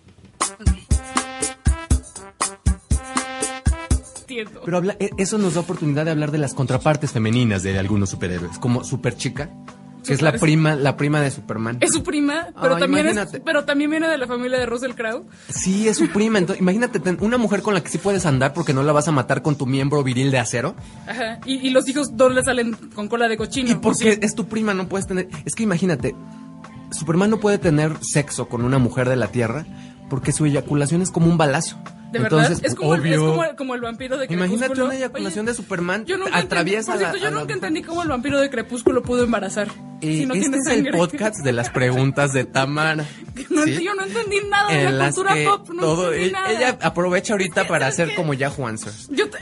[4.64, 8.10] Pero habla- e- eso nos da oportunidad de hablar de las contrapartes femeninas de algunos
[8.10, 9.50] superhéroes, como Super Chica,
[10.04, 11.78] que es la prima, la prima de Superman.
[11.80, 13.40] Es su prima, pero, Ah, también es, imagínate.
[13.40, 15.24] pero también viene de la familia de Russell Crowe.
[15.48, 16.38] Sí, es su prima.
[16.38, 19.12] Entonces, imagínate una mujer con la que sí puedes andar porque no la vas a
[19.12, 20.74] matar con tu miembro viril de acero.
[21.06, 21.38] Ajá.
[21.46, 23.70] Y, y los hijos dos le salen con cola de cochino.
[23.70, 25.28] Y porque es tu prima, no puedes tener.
[25.44, 26.16] Es que imagínate,
[26.90, 29.64] Superman no puede tener sexo con una mujer de la Tierra
[30.10, 31.78] porque su eyaculación es como un balazo.
[32.12, 33.30] De Entonces, verdad, es como, el- es obvio.
[33.34, 34.54] como, como el vampiro de Crepúsculo.
[34.56, 37.42] Imagínate una eyaculación de Superman Yo nunca atraviesa entendí, por cierto, la- yo la nunca
[37.44, 37.56] mujer.
[37.56, 39.68] entendí cómo el vampiro de Crepúsculo pudo embarazar.
[40.02, 40.90] Eh, si no este es sangre.
[40.90, 43.04] el podcast de las preguntas de Tamara.
[43.48, 43.82] No, ¿sí?
[43.82, 45.68] Yo no entendí nada de en la las cultura que pop.
[45.70, 46.52] No todo entendí ella, nada.
[46.52, 49.08] ella aprovecha ahorita para hacer como Yahoo Answers.
[49.10, 49.38] Yo te,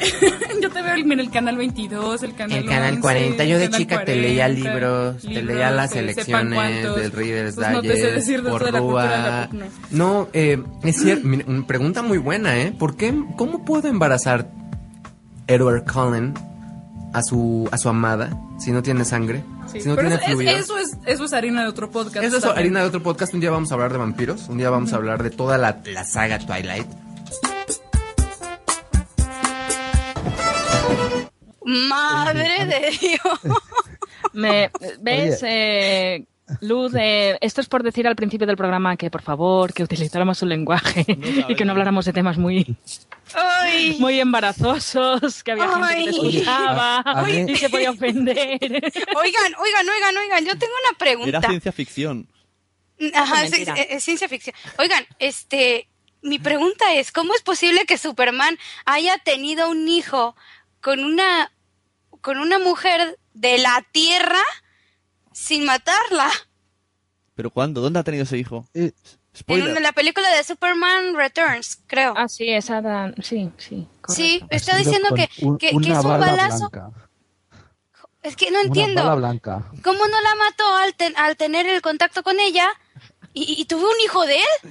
[0.61, 3.71] yo te veo en el canal 22, el canal El canal 11, 40, yo de
[3.71, 7.83] chica te leía 40, libros, te libros, leía las eh, elecciones del Reader's Pues no
[7.83, 9.66] te sé Digest, decir de por de la cultura de la pop, no.
[9.91, 11.29] No, eh, es cierto,
[11.66, 12.59] pregunta muy buena, ¿eh?
[12.78, 14.48] ¿Por qué, cómo puedo embarazar
[15.46, 16.34] Edward Cullen
[17.12, 19.42] a su, a su amada si no tiene sangre?
[19.72, 22.24] Sí, si no pero tiene es- eso, es, eso es harina de otro podcast.
[22.24, 22.58] Eso es también.
[22.58, 23.32] harina de otro podcast.
[23.34, 24.48] Un día vamos a hablar de vampiros.
[24.48, 26.86] Un día vamos a hablar de toda la, la saga Twilight.
[31.64, 33.40] Madre de Dios.
[34.32, 36.24] Me, ¿Ves, eh,
[36.61, 36.92] Luz?
[36.98, 40.48] eh, esto es por decir al principio del programa que, por favor, que utilizáramos un
[40.48, 41.05] lenguaje
[41.48, 42.76] y que no habláramos de temas muy,
[43.98, 46.09] muy embarazosos, que había gente que te Ay.
[46.09, 48.59] escuchaba Oye, y se podía ofender.
[48.61, 51.28] Oigan, oigan, oigan, oigan, yo tengo una pregunta.
[51.38, 52.26] Era ciencia ficción.
[53.14, 54.55] Ajá, Es es, es ciencia ficción.
[54.78, 55.88] Oigan, este,
[56.22, 60.36] mi pregunta es, ¿cómo es posible que Superman haya tenido un hijo
[60.80, 61.51] con una,
[62.20, 64.42] con una mujer de la Tierra
[65.33, 66.31] sin matarla?
[67.35, 67.81] ¿Pero cuándo?
[67.81, 68.66] ¿Dónde ha tenido ese hijo?
[68.74, 68.95] En
[69.37, 69.70] Spoiler.
[69.70, 72.14] una- la película de Superman Returns, creo.
[72.16, 73.87] Ah, sí, esa da- sí, sí.
[74.09, 76.68] sí, está diciendo que, un- que, que una es un bala balazo.
[76.70, 76.91] blanca.
[78.22, 79.03] Es que no Una entiendo.
[79.03, 79.64] bala blanca.
[79.83, 82.68] ¿Cómo no la mató al, ten- al tener el contacto con ella?
[83.33, 84.70] ¿Y, y tuvo un hijo de él?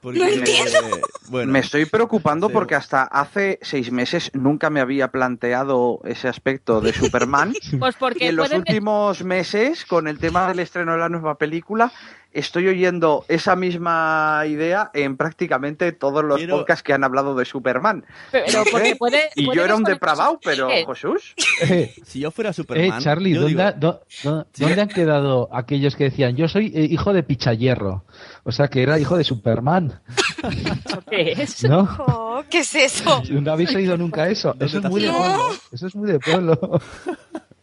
[0.00, 0.78] Porque, No entiendo.
[0.96, 6.28] eh, bueno, me estoy preocupando porque hasta hace seis meses nunca me había planteado ese
[6.28, 7.54] aspecto de Superman.
[7.78, 11.36] Pues porque y en los últimos meses, con el tema del estreno de la nueva
[11.36, 11.92] película,
[12.32, 17.44] estoy oyendo esa misma idea en prácticamente todos los Quiero- podcasts que han hablado de
[17.44, 18.04] Superman.
[18.30, 18.70] Pero No sé.
[18.70, 20.86] porque puede- y puede yo era un depravado, pero pies.
[20.86, 21.34] Jesús.
[21.62, 23.00] Eh, si yo fuera eh, Superman.
[23.00, 26.86] Charlie, ¿dónde, digo, ha- do- do- ¿dónde han quedado aquellos que decían yo soy eh,
[26.90, 28.04] hijo de Pichahierro?
[28.48, 30.00] O sea, que era hijo de Superman.
[31.10, 31.64] ¿Qué es?
[31.64, 31.86] ¿No?
[31.98, 33.22] Oh, ¿Qué es eso?
[33.30, 34.56] ¿No habéis oído nunca eso?
[34.58, 35.50] Eso es muy de pueblo.
[35.70, 36.80] Eso es muy de pueblo.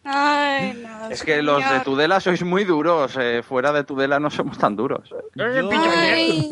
[0.04, 1.10] Ay, no.
[1.10, 1.80] Es que los de.
[1.80, 3.16] Tudela sois muy duros.
[3.18, 5.10] eh, fuera de Tudela no somos tan duros.
[5.36, 6.48] Ay.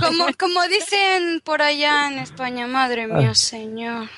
[0.00, 4.08] como, como dicen por allá en España, madre mía, señor.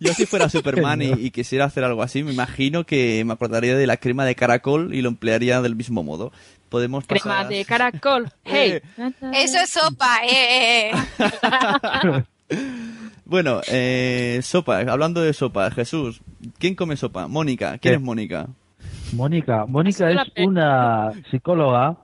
[0.00, 3.76] Yo si fuera Superman y, y quisiera hacer algo así, me imagino que me acordaría
[3.76, 6.32] de la crema de caracol y lo emplearía del mismo modo.
[6.74, 7.22] Podemos pasar...
[7.22, 8.28] Crema de caracol.
[8.44, 8.80] Hey.
[9.32, 10.90] Eso es sopa, eh.
[10.90, 12.24] eh.
[13.24, 16.20] Bueno, eh, sopa, hablando de sopa, Jesús,
[16.58, 17.28] ¿quién come sopa?
[17.28, 17.94] Mónica, ¿quién ¿Qué?
[17.94, 18.48] es Mónica?
[19.12, 21.96] Mónica, Mónica es una psicóloga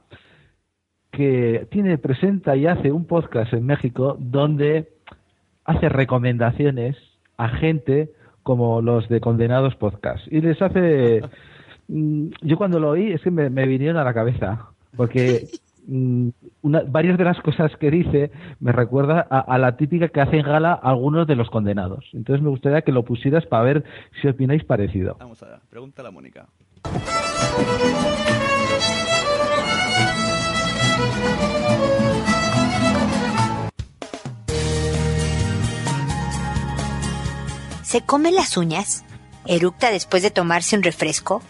[1.11, 4.89] que tiene, presenta y hace un podcast en México donde
[5.65, 6.97] hace recomendaciones
[7.37, 8.13] a gente
[8.45, 10.25] como los de Condenados Podcast.
[10.31, 11.23] Y les hace...
[11.91, 14.67] mm, Yo cuando lo oí es que me, me vinieron a la cabeza,
[14.97, 15.49] porque
[15.87, 16.29] mm,
[16.63, 18.31] una- varias de las cosas que dice
[18.61, 22.05] me recuerda a, a la típica que hacen gala algunos de los condenados.
[22.13, 23.85] Entonces me gustaría que lo pusieras para ver
[24.21, 25.17] si opináis parecido.
[25.19, 26.47] Vamos allá, pregúntale a Mónica.
[37.83, 39.05] ¿Se come las uñas?
[39.47, 41.43] ¿Eructa después de tomarse un refresco?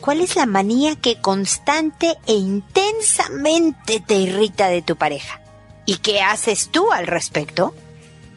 [0.00, 5.40] ¿Cuál es la manía que constante e intensamente te irrita de tu pareja?
[5.84, 7.74] ¿Y qué haces tú al respecto?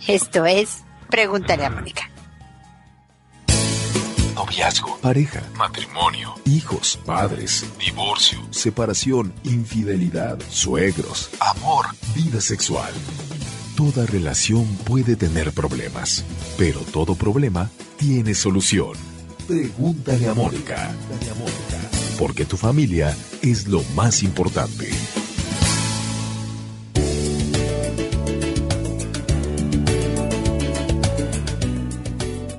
[0.08, 2.10] Esto es, pregúntale a Mónica.
[4.36, 12.94] Noviazgo, pareja, matrimonio, hijos, padres, divorcio, separación, infidelidad, suegros, amor, vida sexual.
[13.76, 16.24] Toda relación puede tener problemas,
[16.58, 19.19] pero todo problema tiene solución.
[19.50, 20.92] Pregúntale a Mónica.
[22.20, 24.92] Porque tu familia es lo más importante.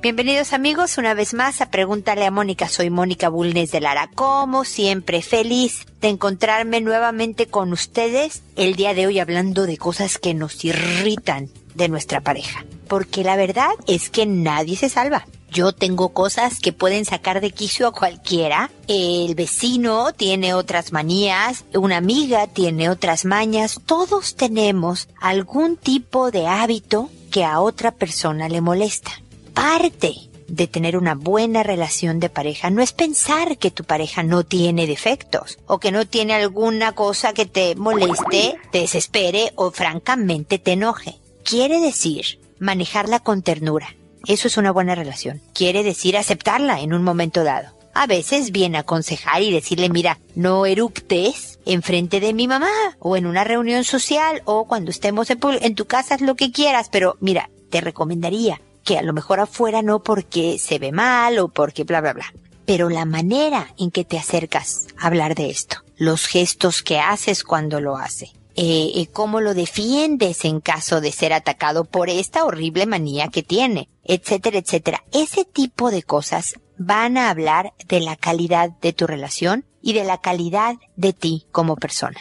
[0.03, 2.68] Bienvenidos amigos una vez más a Pregúntale a Mónica.
[2.68, 4.11] Soy Mónica Bulnes de Lara.
[4.12, 10.18] Como siempre, feliz de encontrarme nuevamente con ustedes el día de hoy hablando de cosas
[10.18, 12.64] que nos irritan de nuestra pareja.
[12.88, 15.24] Porque la verdad es que nadie se salva.
[15.51, 18.70] Yo tengo cosas que pueden sacar de quicio a cualquiera.
[18.86, 23.80] El vecino tiene otras manías, una amiga tiene otras mañas.
[23.84, 29.11] Todos tenemos algún tipo de hábito que a otra persona le molesta
[29.55, 30.14] parte
[30.51, 34.86] de tener una buena relación de pareja no es pensar que tu pareja no tiene
[34.86, 40.72] defectos o que no tiene alguna cosa que te moleste, te desespere o francamente te
[40.72, 41.16] enoje.
[41.44, 43.94] Quiere decir manejarla con ternura.
[44.26, 45.40] Eso es una buena relación.
[45.54, 47.74] Quiere decir aceptarla en un momento dado.
[47.94, 53.16] A veces viene a aconsejar y decirle, mira, no eructes enfrente de mi mamá o
[53.16, 56.88] en una reunión social o cuando estemos en, en tu casa, haz lo que quieras,
[56.90, 61.48] pero mira, te recomendaría que a lo mejor afuera no porque se ve mal o
[61.48, 62.32] porque bla, bla, bla.
[62.64, 67.42] Pero la manera en que te acercas a hablar de esto, los gestos que haces
[67.42, 72.44] cuando lo hace, eh, eh, cómo lo defiendes en caso de ser atacado por esta
[72.44, 75.05] horrible manía que tiene, etcétera, etcétera.
[75.12, 80.05] Ese tipo de cosas van a hablar de la calidad de tu relación y de
[80.05, 82.20] la calidad de ti como persona.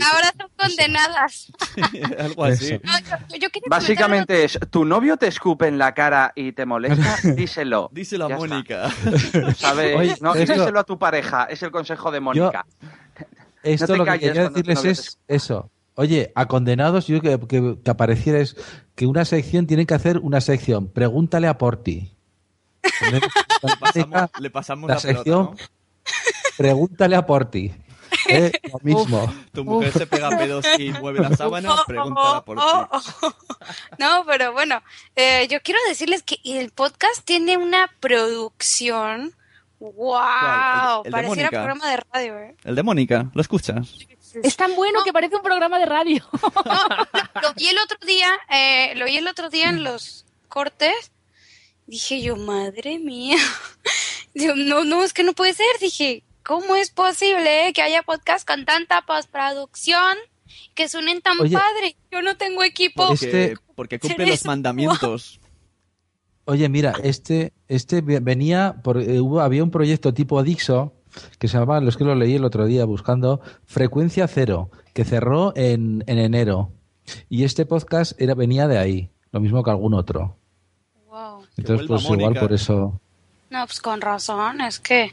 [0.00, 0.21] Ahora
[0.68, 1.52] condenadas.
[2.18, 2.80] Algo así.
[2.82, 6.66] No, yo, yo quería Básicamente es, tu novio te escupe en la cara y te
[6.66, 7.90] molesta, díselo.
[7.92, 8.28] Díselo a.
[8.30, 8.90] Mónica.
[9.56, 9.96] ¿Sabes?
[9.96, 12.66] Oye, no, esto- díselo a tu pareja, es el consejo de Mónica.
[13.62, 15.70] Esto No te lo que quería decirles es eso.
[15.94, 18.56] Oye, a condenados yo que, que, que apareciera es
[18.94, 20.88] que una sección tienen que hacer una sección.
[20.88, 22.10] Pregúntale a Porti.
[23.12, 23.20] Le
[23.78, 25.56] pasamos, le pasamos la la, pelota, sección ¿no?
[26.56, 27.72] Pregúntale a Porti.
[28.28, 29.34] Es lo mismo.
[29.52, 32.62] Tu mujer se pega pedos y mueve la sábana, pregúntala por ti.
[32.64, 32.88] Oh,
[33.22, 33.34] oh.
[33.98, 34.82] No, pero bueno,
[35.16, 39.34] eh, yo quiero decirles que el podcast tiene una producción.
[39.78, 39.92] ¡Wow!
[39.94, 40.20] ¿Cuál?
[40.20, 41.50] ¿El- el de Pareciera Mónica?
[41.64, 42.56] programa de radio, ¿eh?
[42.64, 43.94] El de Mónica, ¿lo escuchas?
[44.42, 46.24] Es tan bueno que parece un programa de radio.
[47.42, 51.12] Lo vi el otro día, eh, lo vi el otro día en los cortes.
[51.86, 53.36] Dije yo, madre mía.
[54.34, 55.66] Digo, no, no, es que no puede ser.
[55.80, 60.16] Dije, ¿cómo es posible eh, que haya podcast con tanta postproducción
[60.74, 61.56] que suenen tan Oye.
[61.56, 61.96] padre?
[62.10, 63.08] Yo no tengo equipo.
[63.08, 65.40] Porque, Este- porque cumple los mandamientos.
[66.44, 70.92] Oye, mira, este, este ve- venía, por, eh, hubo, había un proyecto tipo Dixo
[71.38, 75.52] que se llamaba, los que lo leí el otro día buscando, Frecuencia Cero, que cerró
[75.56, 76.72] en, en enero.
[77.28, 80.36] Y este podcast era, venía de ahí, lo mismo que algún otro.
[81.08, 81.44] Wow.
[81.56, 83.00] Entonces, pues igual por eso.
[83.50, 85.12] No, pues con razón, es que...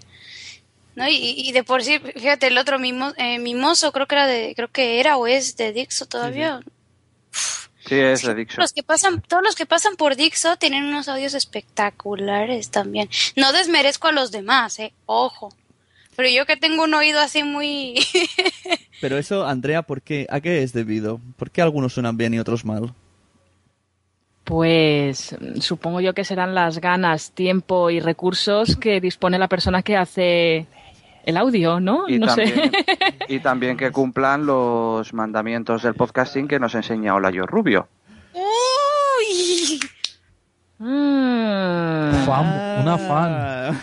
[0.99, 4.27] No, y, y de por sí, fíjate, el otro mimo, eh, mimoso, creo que era
[4.27, 6.59] de, creo que era o es de Dixo todavía.
[7.85, 8.61] Sí, es de Dixon.
[8.61, 13.07] Los que pasan, todos los que pasan por Dixo tienen unos audios espectaculares también.
[13.37, 15.55] No desmerezco a los demás, eh, ojo.
[16.17, 17.95] Pero yo que tengo un oído así muy...
[18.99, 20.27] Pero eso, Andrea, ¿por qué?
[20.29, 21.21] ¿A qué es debido?
[21.37, 22.93] ¿Por qué algunos suenan bien y otros mal?
[24.43, 29.95] Pues supongo yo que serán las ganas, tiempo y recursos que dispone la persona que
[29.95, 30.67] hace
[31.29, 32.09] el audio, ¿no?
[32.09, 32.71] Y, no también, sé.
[33.29, 37.87] y también que cumplan los mandamientos del podcasting que nos enseña Olayo Rubio.
[38.33, 39.79] Uy.
[40.79, 42.25] Mm.
[42.25, 43.81] Fan, una fan.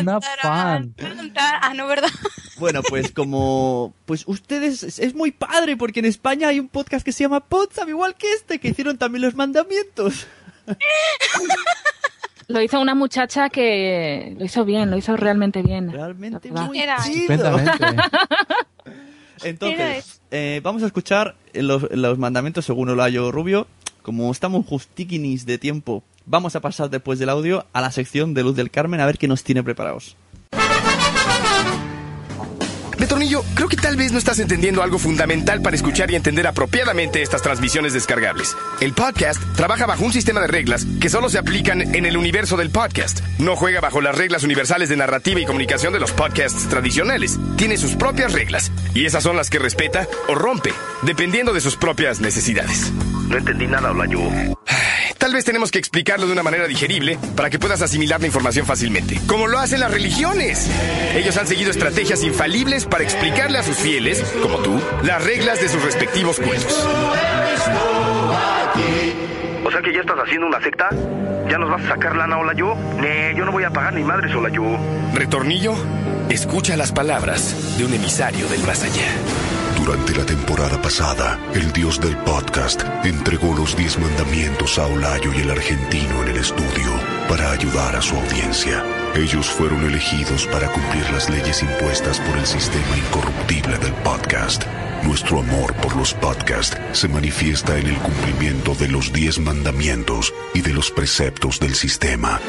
[0.00, 0.94] Una fan.
[1.36, 2.10] Ah, no, ¿verdad?
[2.58, 3.92] Bueno, pues como...
[4.06, 4.82] Pues ustedes...
[4.82, 8.14] Es es muy padre porque en España hay un podcast que se llama Potsdam, igual
[8.14, 10.26] que este, que hicieron también los mandamientos.
[12.48, 15.90] Lo hizo una muchacha que lo hizo bien, lo hizo realmente bien.
[15.90, 16.98] Realmente muy Era.
[17.02, 17.58] chido.
[19.42, 23.66] Entonces, eh, vamos a escuchar los, los mandamientos según Olayo Rubio.
[24.02, 28.44] Como estamos justiquinis de tiempo, vamos a pasar después del audio a la sección de
[28.44, 30.16] Luz del Carmen a ver qué nos tiene preparados.
[33.06, 37.22] Betornillo, creo que tal vez no estás entendiendo algo fundamental para escuchar y entender apropiadamente
[37.22, 38.56] estas transmisiones descargables.
[38.80, 42.56] El podcast trabaja bajo un sistema de reglas que solo se aplican en el universo
[42.56, 43.20] del podcast.
[43.38, 47.38] No juega bajo las reglas universales de narrativa y comunicación de los podcasts tradicionales.
[47.56, 51.76] Tiene sus propias reglas y esas son las que respeta o rompe, dependiendo de sus
[51.76, 52.90] propias necesidades.
[53.28, 54.18] No entendí nada, Olayo.
[55.26, 58.64] Tal vez tenemos que explicarlo de una manera digerible para que puedas asimilar la información
[58.64, 59.20] fácilmente.
[59.26, 60.70] Como lo hacen las religiones.
[61.16, 65.68] Ellos han seguido estrategias infalibles para explicarle a sus fieles, como tú, las reglas de
[65.68, 66.86] sus respectivos cultos.
[69.64, 70.90] O sea que ya estás haciendo una secta.
[71.50, 72.76] ¿Ya nos vas a sacar lana, hola yo?
[73.00, 74.62] Nee, yo no voy a pagar ni madres, hola yo.
[75.12, 75.74] Retornillo,
[76.28, 79.08] escucha las palabras de un emisario del más allá.
[79.86, 85.42] Durante la temporada pasada, el dios del podcast entregó los 10 mandamientos a Olayo y
[85.42, 88.84] el argentino en el estudio para ayudar a su audiencia.
[89.14, 94.64] Ellos fueron elegidos para cumplir las leyes impuestas por el sistema incorruptible del podcast.
[95.02, 100.62] Nuestro amor por los podcasts se manifiesta en el cumplimiento de los 10 mandamientos y
[100.62, 102.40] de los preceptos del sistema.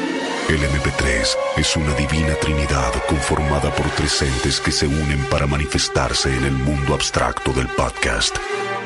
[0.48, 1.26] El MP3
[1.56, 6.52] es una divina trinidad conformada por tres entes que se unen para manifestarse en el
[6.52, 8.36] mundo abstracto del podcast.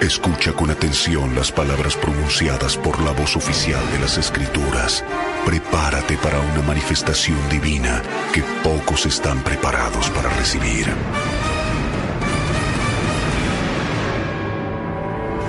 [0.02, 5.04] Escucha con atención las palabras pronunciadas por la voz oficial de las escrituras.
[5.46, 10.88] Prepárate para una manifestación divina que pocos están preparados para recibir.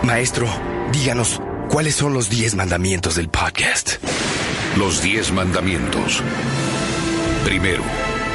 [0.04, 0.48] Maestro,
[0.92, 3.94] díganos, ¿cuáles son los 10 mandamientos del podcast?
[4.78, 6.22] Los diez mandamientos.
[7.44, 7.82] Primero,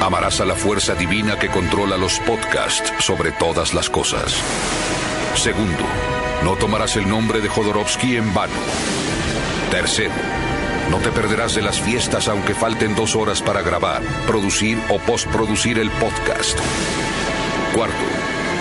[0.01, 4.43] amarás a la fuerza divina que controla los podcasts sobre todas las cosas.
[5.39, 5.85] Segundo,
[6.43, 8.53] no tomarás el nombre de Jodorowsky en vano.
[9.71, 10.11] Tercero,
[10.91, 15.79] no te perderás de las fiestas aunque falten dos horas para grabar, producir o postproducir
[15.79, 16.59] el podcast.
[17.73, 17.95] Cuarto,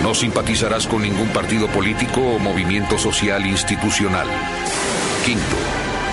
[0.03, 4.28] no simpatizarás con ningún partido político o movimiento social institucional.
[5.25, 5.57] Quinto,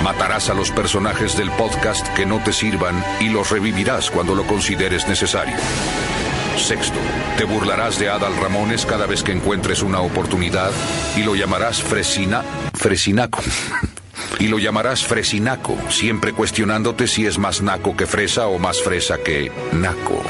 [0.02, 4.46] matarás a los personajes del podcast que no te sirvan y los revivirás cuando lo
[4.46, 5.56] consideres necesario.
[6.56, 6.98] Sexto,
[7.36, 10.70] te burlarás de Adal Ramones cada vez que encuentres una oportunidad
[11.16, 12.42] y lo llamarás Fresina,
[12.74, 13.42] Fresinaco.
[14.40, 19.18] Y lo llamarás Fresinaco, siempre cuestionándote si es más naco que fresa o más fresa
[19.18, 20.22] que naco.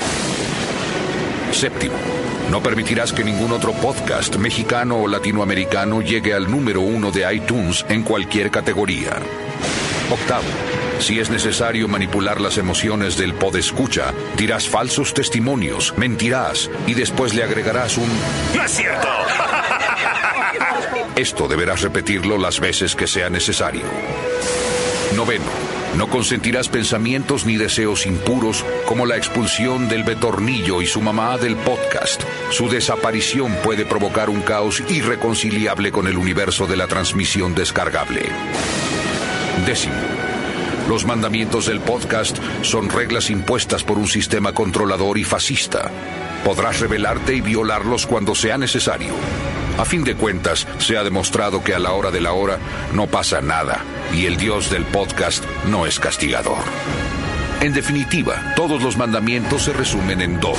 [1.53, 1.95] Séptimo,
[2.51, 7.85] no permitirás que ningún otro podcast mexicano o latinoamericano llegue al número uno de iTunes
[7.89, 9.17] en cualquier categoría.
[10.11, 10.45] Octavo,
[10.99, 17.43] si es necesario manipular las emociones del podescucha, dirás falsos testimonios, mentirás y después le
[17.43, 18.09] agregarás un
[18.55, 19.09] ¡No es cierto!
[21.17, 23.83] Esto deberás repetirlo las veces que sea necesario.
[25.15, 25.45] Noveno,
[25.97, 31.57] no consentirás pensamientos ni deseos impuros como la expulsión del betornillo y su mamá del
[31.57, 32.23] podcast.
[32.51, 38.29] Su desaparición puede provocar un caos irreconciliable con el universo de la transmisión descargable.
[39.67, 40.24] Décimo.
[40.89, 45.91] Los mandamientos del podcast son reglas impuestas por un sistema controlador y fascista.
[46.45, 49.15] Podrás rebelarte y violarlos cuando sea necesario.
[49.79, 52.59] A fin de cuentas, se ha demostrado que a la hora de la hora
[52.93, 53.83] no pasa nada
[54.13, 56.59] y el dios del podcast no es castigador.
[57.61, 60.59] En definitiva, todos los mandamientos se resumen en dos.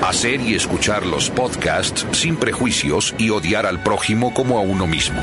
[0.00, 5.20] Hacer y escuchar los podcasts sin prejuicios y odiar al prójimo como a uno mismo.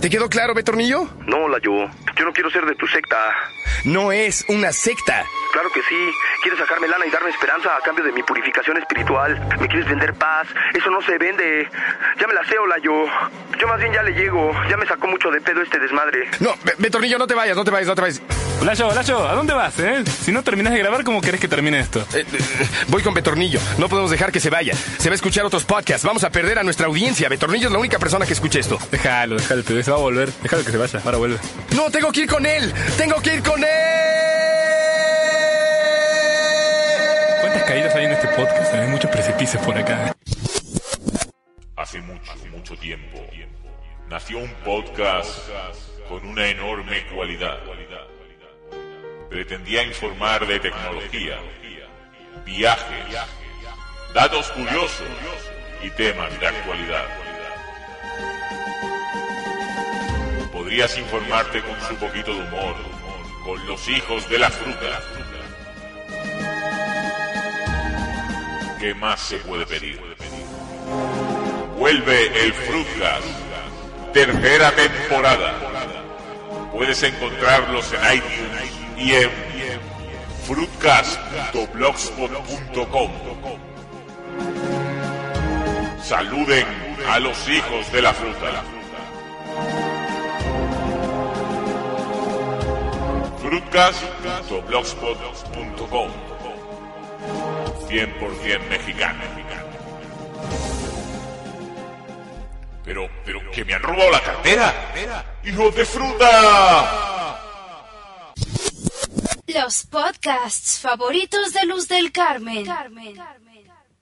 [0.00, 1.08] ¿Te quedó claro, Betornillo?
[1.26, 1.86] No, Layo.
[1.86, 3.18] Yo no quiero ser de tu secta.
[3.84, 5.24] No es una secta.
[5.52, 6.10] Claro que sí.
[6.42, 9.40] Quieres sacarme lana y darme esperanza a cambio de mi purificación espiritual.
[9.60, 10.46] Me quieres vender paz.
[10.74, 11.68] Eso no se vende.
[12.20, 13.04] Ya me la sé, Layo.
[13.58, 14.52] Yo más bien ya le llego.
[14.68, 16.28] Ya me sacó mucho de pedo este desmadre.
[16.40, 18.22] No, Be- Betornillo, no te vayas, no te vayas, no te vayas.
[18.62, 20.04] Layo, Layo, ¿a dónde vas, eh?
[20.04, 22.00] Si no terminas de grabar, ¿cómo querés que termine esto?
[22.14, 22.38] Eh, eh,
[22.88, 23.58] voy con Betornillo.
[23.78, 24.74] No podemos dejar que se vaya.
[24.74, 26.04] Se va a escuchar otros podcasts.
[26.06, 27.28] Vamos a perder a nuestra audiencia.
[27.30, 28.78] Betornillo es la única persona que escuche esto.
[28.90, 30.30] Déjalo, déjalo, te se va a volver.
[30.42, 31.38] Déjalo que se vaya, ahora vuelve.
[31.74, 32.72] No, tengo que ir con él.
[32.96, 33.70] Tengo que ir con él.
[37.40, 38.74] ¿Cuántas caídas hay en este podcast?
[38.74, 40.16] Hay muchos precipicios por acá.
[41.76, 43.18] Hace mucho, mucho tiempo,
[44.08, 45.28] nació un podcast
[46.08, 47.58] con una enorme cualidad.
[49.28, 51.38] Pretendía informar de tecnología,
[52.46, 53.14] viajes,
[54.14, 55.06] datos curiosos
[55.82, 57.04] y temas de actualidad.
[60.70, 62.76] Podrías informarte con su poquito de humor,
[63.44, 65.00] con los hijos de la fruta.
[68.78, 70.00] ¿Qué más se puede pedir?
[71.76, 73.26] Vuelve el Fruitcast,
[74.12, 75.54] tercera temporada.
[76.72, 79.28] Puedes encontrarlos en iTunes y en
[80.46, 83.10] fruitcast.blogspot.com.
[86.00, 86.66] Saluden
[87.08, 88.62] a los hijos de la fruta.
[93.50, 96.10] fruitcast.blogspot.com
[97.88, 99.24] 100% mexicano.
[102.84, 104.94] Pero, pero, que me han robado la cartera.
[105.42, 107.40] ¡Hijos de fruta!
[109.48, 112.64] Los podcasts favoritos de Luz del Carmen.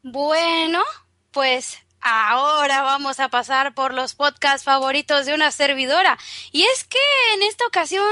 [0.03, 0.83] Bueno,
[1.31, 6.19] pues ahora vamos a pasar por los podcasts favoritos de una servidora.
[6.53, 6.99] Y es que
[7.35, 8.07] en esta ocasión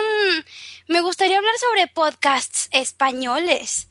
[0.89, 3.89] me gustaría hablar sobre podcasts españoles.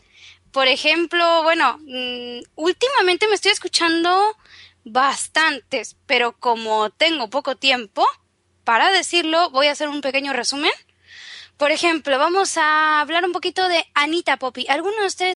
[0.52, 4.38] Por ejemplo, bueno, mm, últimamente me estoy escuchando
[4.86, 8.08] bastantes, pero como tengo poco tiempo
[8.64, 10.72] para decirlo, voy a hacer un pequeño resumen.
[11.58, 14.66] Por ejemplo, vamos a hablar un poquito de Anita Poppy.
[14.68, 15.36] ¿Alguno de ustedes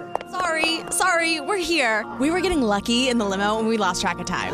[1.21, 2.05] Sorry, sorry, we're here.
[2.19, 4.53] We were getting lucky in the limo and we lost track of time.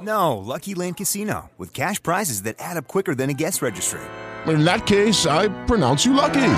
[0.00, 4.00] No, Lucky Land Casino, with cash prizes that add up quicker than a guest registry.
[4.46, 6.54] In that case, I pronounce you lucky.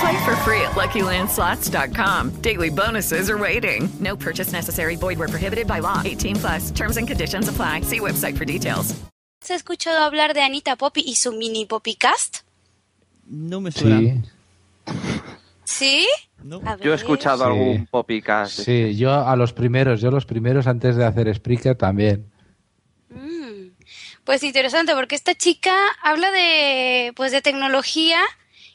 [0.00, 2.40] Play for free at LuckyLandSlots.com.
[2.42, 3.88] Daily bonuses are waiting.
[4.00, 4.96] No purchase necessary.
[4.96, 6.02] Void where prohibited by law.
[6.04, 6.70] 18 plus.
[6.72, 7.82] Terms and conditions apply.
[7.82, 8.94] See website for details.
[9.42, 12.42] ¿Has escuchado hablar de Anita Poppy y su mini Poppycast?
[13.28, 14.22] No me suena.
[15.64, 16.06] ¿Sí?
[16.64, 17.44] A Yo he escuchado Sí.
[17.44, 18.60] algún popicast.
[18.60, 22.30] Sí, yo a los primeros, yo los primeros antes de hacer Spreaker también.
[24.24, 28.20] Pues interesante, porque esta chica habla de, pues, de tecnología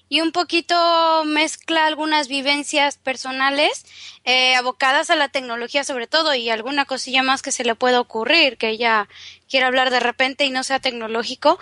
[0.07, 3.85] y un poquito mezcla algunas vivencias personales
[4.25, 7.99] eh, abocadas a la tecnología sobre todo y alguna cosilla más que se le pueda
[7.99, 9.07] ocurrir, que ella
[9.47, 11.59] quiera hablar de repente y no sea tecnológico.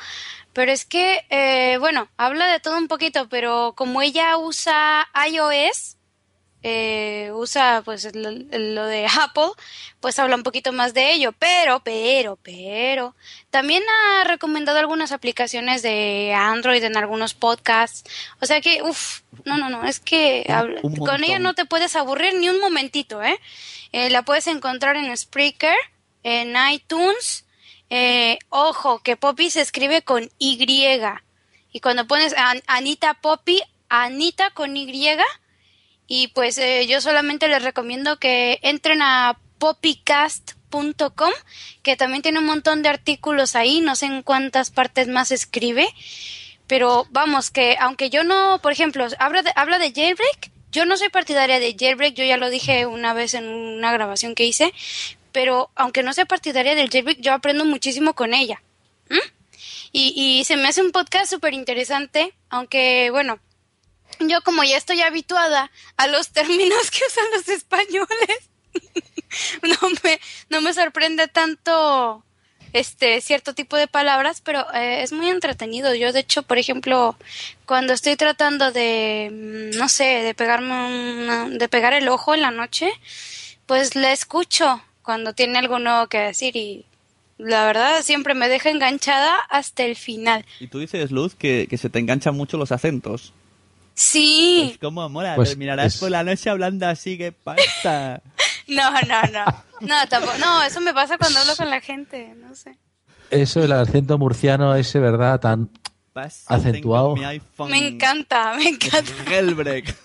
[0.53, 5.96] Pero es que, eh, bueno, habla de todo un poquito, pero como ella usa iOS,
[6.63, 9.51] eh, usa pues lo, lo de Apple,
[9.99, 13.15] pues habla un poquito más de ello, pero, pero, pero,
[13.51, 18.09] también ha recomendado algunas aplicaciones de Android en algunos podcasts,
[18.41, 21.95] o sea que, uff, no, no, no, es que habla- con ella no te puedes
[21.95, 23.39] aburrir ni un momentito, ¿eh?
[23.93, 25.75] Eh, la puedes encontrar en Spreaker,
[26.23, 27.45] en iTunes,
[27.89, 30.57] eh, ojo, que Poppy se escribe con Y,
[31.71, 34.85] Y cuando pones An- Anita Poppy, Anita con Y,
[36.07, 41.31] y pues eh, yo solamente les recomiendo que entren a poppycast.com,
[41.83, 45.87] que también tiene un montón de artículos ahí, no sé en cuántas partes más escribe,
[46.65, 50.97] pero vamos, que aunque yo no, por ejemplo, habla de, habla de jailbreak, yo no
[50.97, 54.73] soy partidaria de jailbreak, yo ya lo dije una vez en una grabación que hice,
[55.31, 58.61] pero aunque no sea partidaria del jailbreak, yo aprendo muchísimo con ella.
[59.93, 63.39] Y, y se me hace un podcast súper interesante, aunque bueno,
[64.19, 68.49] yo como ya estoy habituada a los términos que usan los españoles,
[69.63, 72.23] no me, no me sorprende tanto
[72.73, 75.95] este cierto tipo de palabras, pero eh, es muy entretenido.
[75.95, 77.15] Yo de hecho, por ejemplo,
[77.65, 79.29] cuando estoy tratando de
[79.73, 82.91] mm, no sé, de pegarme de pegar el ojo en la noche,
[83.65, 86.85] pues le escucho cuando tiene algo nuevo que decir y
[87.37, 90.45] la verdad siempre me deja enganchada hasta el final.
[90.59, 93.33] Y tú dices, Luz, que, que se te enganchan mucho los acentos.
[93.99, 94.65] Sí.
[94.67, 98.21] Pues cómo mola, Pues terminarás es- por la noche hablando así, ¿qué pasa?
[98.67, 99.45] No, no, no.
[99.79, 100.37] No, tampoco.
[100.39, 102.77] No, eso me pasa cuando hablo con la gente, no sé.
[103.31, 105.39] Eso, el acento murciano ese, ¿verdad?
[105.39, 105.69] Tan
[106.47, 107.15] acentuado.
[107.15, 109.09] Me encanta, me encanta.
[109.25, 109.95] Jailbreak.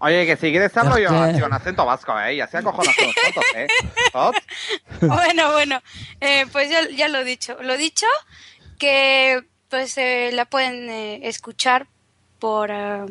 [0.00, 1.08] Oye, que si quieres hablo yo
[1.40, 2.36] con acento vasco, ¿eh?
[2.36, 3.66] Y así acojonas a los tontos, ¿eh?
[4.12, 4.36] ¿Tot?
[5.00, 5.82] Bueno, bueno,
[6.20, 7.56] eh, pues ya, ya lo he dicho.
[7.62, 8.06] Lo he dicho
[8.78, 11.88] que pues eh, la pueden eh, escuchar
[12.38, 13.06] por eh,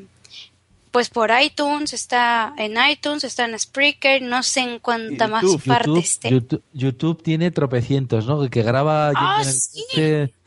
[0.95, 5.65] pues por iTunes, está en iTunes, está en Spreaker, no sé en cuánta más YouTube,
[5.65, 6.29] parte YouTube, esté.
[6.29, 8.49] YouTube, YouTube tiene tropecientos, ¿no?
[8.49, 9.83] Que graba Ah, sí.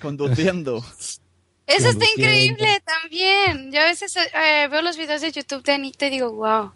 [0.01, 0.83] Conduciendo.
[1.66, 3.70] Eso está increíble también.
[3.70, 6.72] Yo a veces eh, veo los videos de YouTube de Anita y digo, wow.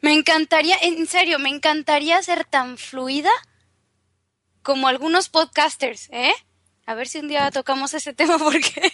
[0.00, 3.30] Me encantaría, en serio, me encantaría ser tan fluida
[4.62, 6.32] como algunos podcasters, ¿eh?
[6.86, 8.90] A ver si un día tocamos ese tema porque...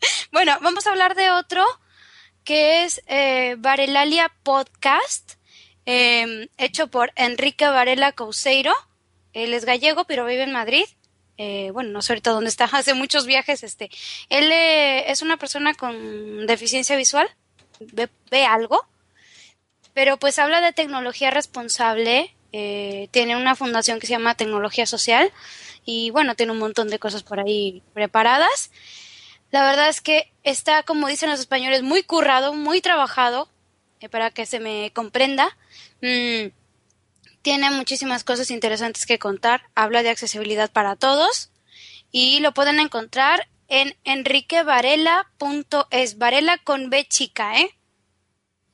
[0.32, 1.64] bueno, vamos a hablar de otro
[2.44, 5.34] que es eh, Varelalia Podcast,
[5.86, 8.72] eh, hecho por Enrique Varela Couseiro.
[9.32, 10.84] Él es gallego, pero vive en Madrid.
[11.42, 13.62] Eh, bueno, no sé ahorita dónde está, hace muchos viajes.
[13.62, 13.90] Este,
[14.28, 17.28] él eh, es una persona con deficiencia visual,
[17.80, 18.86] ve, ve algo,
[19.94, 22.34] pero pues habla de tecnología responsable.
[22.52, 25.30] eh, tiene una fundación que se llama Tecnología Social
[25.84, 28.70] y bueno, tiene un montón de cosas por ahí preparadas.
[29.50, 33.48] La verdad es que está, como dicen los españoles, muy currado, muy trabajado,
[34.00, 35.48] eh, para que se me comprenda.
[36.02, 36.48] Mm,
[37.42, 39.62] tiene muchísimas cosas interesantes que contar.
[39.74, 41.50] Habla de accesibilidad para todos
[42.12, 46.18] y lo pueden encontrar en enriquevarela.es.
[46.18, 47.70] Varela con B chica, ¿eh?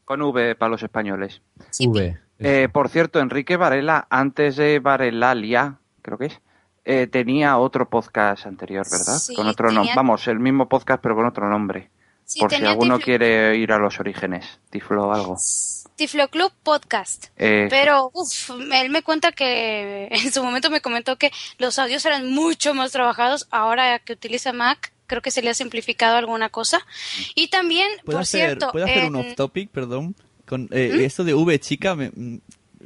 [0.04, 1.42] Con V para los españoles.
[1.78, 2.18] V.
[2.38, 6.38] Eh, por cierto, Enrique Varela, antes de Varelalia, creo que es,
[6.86, 9.18] eh, tenía otro podcast anterior, ¿verdad?
[9.18, 9.92] Sí, con otro nombre.
[9.94, 11.90] Vamos, el mismo podcast, pero con otro nombre.
[12.24, 15.36] Sí, por si alguno Tiflo- quiere ir a los orígenes, Tiflo o algo.
[15.96, 17.26] Tiflo Club Podcast.
[17.36, 22.04] Eh, Pero, uff, él me cuenta que en su momento me comentó que los audios
[22.06, 23.46] eran mucho más trabajados.
[23.50, 26.80] Ahora que utiliza Mac, creo que se le ha simplificado alguna cosa.
[27.34, 30.14] Y también, ¿Puedo por hacer, cierto, ¿puedo hacer un en- off-topic, perdón?
[30.46, 32.38] Con eh, esto de V chica, me, mm,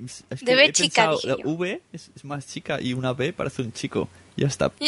[0.05, 1.37] es que De B chica, pensado, la.
[1.45, 4.09] V es, es más chica y una B parece un chico.
[4.37, 4.73] Ya está.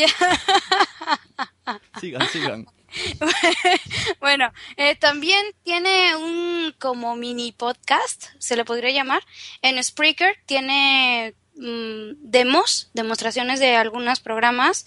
[2.01, 2.67] Sigan, sigan.
[4.21, 9.23] bueno, eh, también tiene un como mini podcast, se le podría llamar.
[9.63, 14.85] En Spreaker tiene mm, demos, demostraciones de algunos programas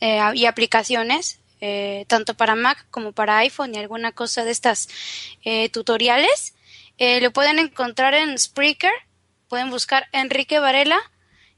[0.00, 4.88] eh, y aplicaciones, eh, tanto para Mac como para iPhone y alguna cosa de estas
[5.72, 6.54] tutoriales.
[6.98, 8.92] Lo pueden encontrar en Spreaker,
[9.48, 10.98] pueden buscar Enrique Varela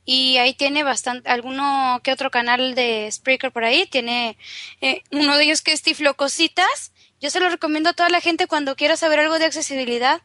[0.04, 3.86] y ahí tiene bastante, alguno que otro canal de Spreaker por ahí.
[3.86, 4.38] Tiene
[4.80, 6.92] eh, uno de ellos que es Tiflo Cositas.
[7.20, 10.22] Yo se lo recomiendo a toda la gente cuando quiera saber algo de accesibilidad,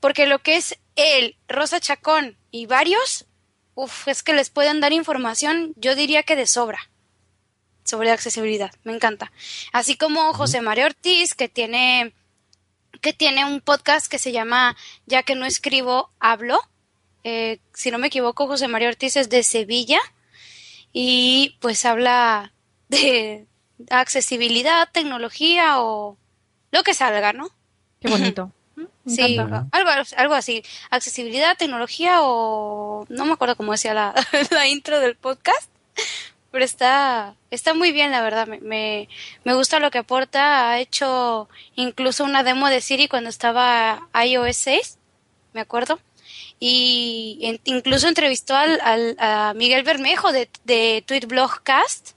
[0.00, 3.26] porque lo que es él, Rosa Chacón y varios,
[3.74, 6.90] uf, es que les pueden dar información, yo diría que de sobra
[7.84, 8.70] sobre accesibilidad.
[8.84, 9.32] Me encanta.
[9.72, 12.14] Así como José María Ortiz, que tiene
[13.00, 14.76] que tiene un podcast que se llama
[15.06, 16.60] Ya que no escribo, hablo.
[17.24, 20.00] Eh, si no me equivoco, José María Ortiz es de Sevilla
[20.92, 22.52] y pues habla
[22.88, 23.46] de
[23.90, 26.16] accesibilidad, tecnología o
[26.70, 27.50] lo que salga, ¿no?
[28.00, 28.52] Qué bonito.
[29.06, 30.62] Sí, algo, algo así.
[30.90, 33.06] Accesibilidad, tecnología o...
[33.08, 34.14] No me acuerdo cómo decía la,
[34.50, 35.70] la intro del podcast,
[36.50, 38.46] pero está, está muy bien, la verdad.
[38.46, 39.08] Me, me,
[39.44, 40.70] me gusta lo que aporta.
[40.70, 44.98] Ha hecho incluso una demo de Siri cuando estaba iOS 6,
[45.54, 45.98] me acuerdo.
[46.60, 52.10] Y en- incluso entrevistó al, al- a Miguel Bermejo de, de Tweet Blogcast.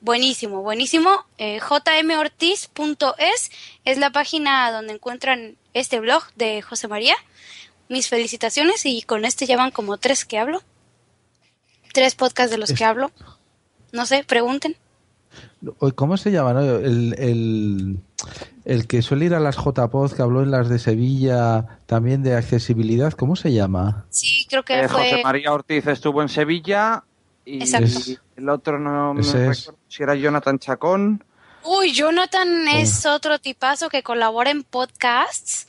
[0.00, 1.26] buenísimo, buenísimo.
[1.38, 3.50] Eh, jmortiz.es
[3.84, 7.14] es la página donde encuentran este blog de José María.
[7.88, 10.62] Mis felicitaciones y con este ya van como tres que hablo.
[11.92, 13.10] Tres podcasts de los que hablo.
[13.92, 14.76] No sé, pregunten.
[15.94, 16.52] ¿Cómo se llama?
[16.52, 16.60] no?
[16.60, 17.98] El, el,
[18.64, 22.34] el que suele ir a las JPod, que habló en las de Sevilla, también de
[22.34, 24.06] accesibilidad, ¿cómo se llama?
[24.10, 25.10] Sí, creo que Eh, fue...
[25.10, 27.04] José María Ortiz estuvo en Sevilla
[27.44, 28.20] y Exacto.
[28.36, 29.32] el otro no me es.
[29.32, 31.22] recuerdo si era Jonathan Chacón.
[31.64, 35.66] Uy, Jonathan es otro tipazo que colabora en podcasts,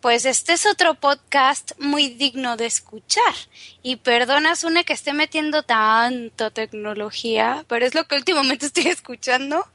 [0.00, 3.34] Pues este es otro podcast muy digno de escuchar.
[3.82, 9.66] Y perdona, Sune, que esté metiendo tanta tecnología, pero es lo que últimamente estoy escuchando.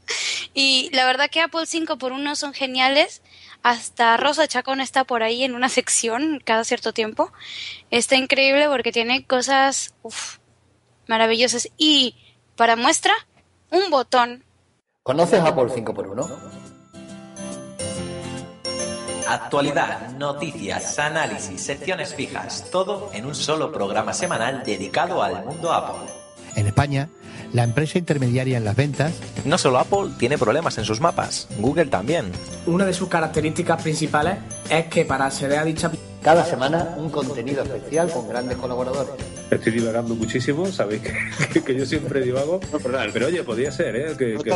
[0.55, 3.21] Y la verdad que Apple 5 por 1 son geniales.
[3.61, 7.31] Hasta Rosa Chacón está por ahí en una sección cada cierto tiempo.
[7.91, 9.93] Está increíble porque tiene cosas
[11.07, 11.69] maravillosas.
[11.77, 12.15] Y
[12.55, 13.13] para muestra,
[13.69, 14.45] un botón
[15.05, 16.54] ¿Conoces Apple 5x1?
[19.27, 26.11] Actualidad, noticias, análisis, secciones fijas, todo en un solo programa semanal dedicado al mundo Apple.
[26.55, 27.09] En España,
[27.51, 31.87] la empresa intermediaria en las ventas No solo Apple tiene problemas en sus mapas, Google
[31.87, 32.31] también.
[32.65, 34.37] Una de sus características principales
[34.69, 35.91] es que para acceder a dicha
[36.21, 39.34] Cada semana un contenido especial con grandes colaboradores.
[39.55, 41.01] Estoy divagando muchísimo, sabéis
[41.53, 42.59] que, que yo siempre divago.
[42.71, 44.05] No, perdón, pero oye, podría ser, ¿eh?
[44.17, 44.49] Que, que-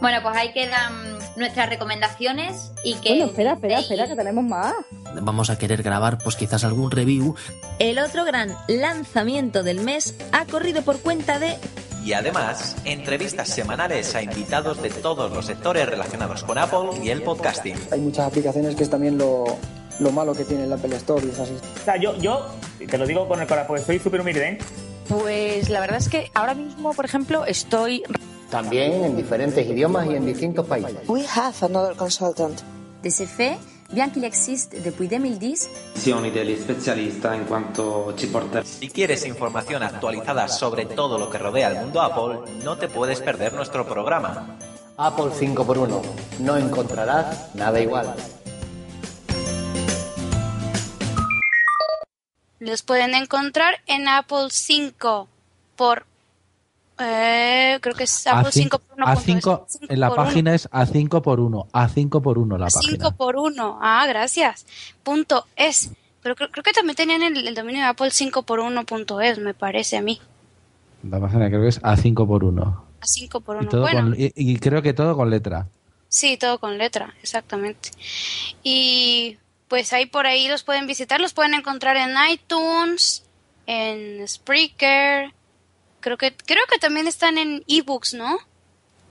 [0.00, 0.92] Bueno, pues ahí quedan
[1.36, 3.10] nuestras recomendaciones y que...
[3.10, 4.74] Bueno, espera, espera, espera, que tenemos más.
[5.22, 7.34] Vamos a querer grabar pues quizás algún review.
[7.78, 11.56] El otro gran lanzamiento del mes ha corrido por cuenta de
[12.04, 17.22] Y además, entrevistas semanales a invitados de todos los sectores relacionados con Apple y el
[17.22, 17.76] podcasting.
[17.90, 19.58] Hay muchas aplicaciones que es también lo,
[20.00, 22.46] lo malo que tiene el Apple Store y esas O sea, yo, yo
[22.88, 24.58] te lo digo con el corazón, porque soy súper humilde, ¿eh?
[25.08, 28.02] Pues la verdad es que ahora mismo, por ejemplo, estoy...
[28.50, 30.96] También en diferentes idiomas y en distintos países.
[31.08, 32.60] We have another consultant.
[33.02, 33.58] De ese fe,
[33.92, 35.70] bien qu'il existe depuis 2010
[36.32, 38.30] degli specialista in quanto ci
[38.64, 43.20] Si quieres información actualizada sobre todo lo que rodea al mundo Apple, no te puedes
[43.20, 44.58] perder nuestro programa.
[44.96, 46.02] Apple 5x1.
[46.40, 48.14] No encontrarás nada igual.
[52.60, 55.28] Los pueden encontrar en Apple 5
[55.76, 56.06] por...
[56.98, 59.06] eh, creo que es Apple 5 por 1.
[59.06, 61.68] A5, en la página es A5 por 1.
[61.72, 62.82] A5 por 1 la página.
[62.98, 63.78] 5 por 1.
[63.80, 64.66] Ah, gracias.
[65.02, 65.90] Punto es.
[66.22, 69.20] Pero creo, creo que también tenían el, el dominio de Apple 5 por 1 punto
[69.22, 70.20] es, me parece a mí.
[71.08, 72.62] La página creo que es A5 por 1.
[73.00, 73.68] A 5 por Y, 1.
[73.70, 75.66] todo Bueno, con- y- y creo que todo con letra.
[76.08, 77.88] sí, todo con letra, exactamente.
[78.62, 79.38] Y
[79.70, 83.24] pues ahí por ahí los pueden visitar, los pueden encontrar en iTunes,
[83.66, 85.32] en Spreaker.
[86.00, 88.38] Creo que creo que también están en ebooks, ¿no?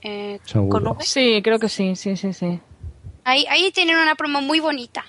[0.02, 0.98] Eh, con.
[1.00, 2.60] Sí, creo que sí, sí, sí, sí.
[3.24, 5.06] Ahí, ahí tienen una promo muy bonita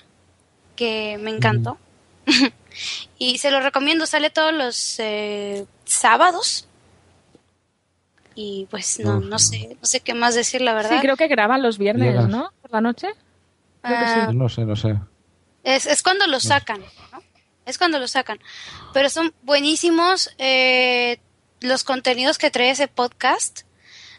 [0.74, 1.76] que me encantó.
[3.18, 6.66] y se lo recomiendo, sale todos los eh, sábados.
[8.34, 10.92] Y pues no, no sé, no sé qué más decir, la verdad.
[10.92, 12.28] Sí, creo que graban los viernes, Llegas.
[12.30, 12.50] ¿no?
[12.62, 13.08] Por la noche.
[13.82, 14.34] Creo que Ah, sí.
[14.34, 14.96] No sé, no sé.
[15.64, 16.80] Es, es cuando lo sacan,
[17.12, 17.22] ¿no?
[17.64, 18.40] Es cuando lo sacan.
[18.92, 21.18] Pero son buenísimos eh,
[21.60, 23.60] los contenidos que trae ese podcast.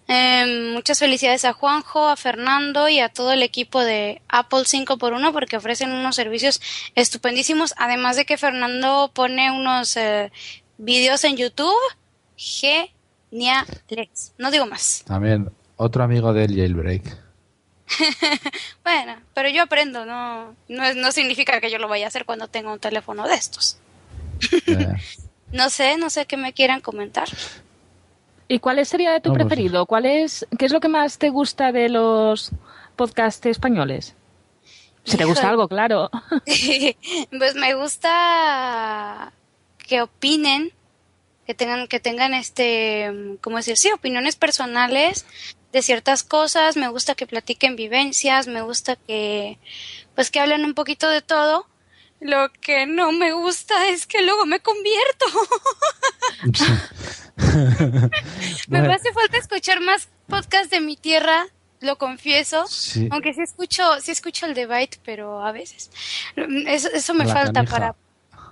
[0.08, 5.32] Eh, muchas felicidades a Juanjo, a Fernando y a todo el equipo de Apple 5x1
[5.32, 6.62] porque ofrecen unos servicios
[6.96, 7.74] estupendísimos.
[7.78, 10.32] Además de que Fernando pone unos eh,
[10.78, 11.76] videos en YouTube
[12.36, 14.34] geniales.
[14.38, 15.04] No digo más.
[15.06, 17.23] También otro amigo del jailbreak.
[18.84, 22.26] Bueno, pero yo aprendo, no, no, es- no significa que yo lo vaya a hacer
[22.26, 23.78] cuando tenga un teléfono de estos.
[24.68, 24.88] Eh,
[25.52, 27.28] No sé, no sé qué me quieran comentar.
[28.48, 29.46] ¿Y cuál sería tu Vamos.
[29.46, 29.86] preferido?
[29.86, 32.50] ¿Cuál es, ¿Qué es lo que más te gusta de los
[32.96, 34.16] podcasts españoles?
[35.04, 36.10] Si te gusta algo, claro.
[37.38, 39.32] pues me gusta
[39.78, 40.72] que opinen,
[41.46, 43.78] que tengan, que tengan este, ¿cómo decir?
[43.78, 45.26] Sí, opiniones personales
[45.74, 49.58] de ciertas cosas, me gusta que platiquen vivencias, me gusta que,
[50.16, 51.68] pues que hablen un poquito de todo.
[52.22, 55.26] Lo que no me gusta es que luego me convierto.
[58.68, 61.48] Me hace falta escuchar más podcasts de mi tierra,
[61.82, 62.66] lo confieso.
[62.68, 63.10] Sí.
[63.12, 65.90] Aunque sí escucho, sí escucho el debate, pero a veces.
[66.68, 67.96] Eso, eso me La falta para,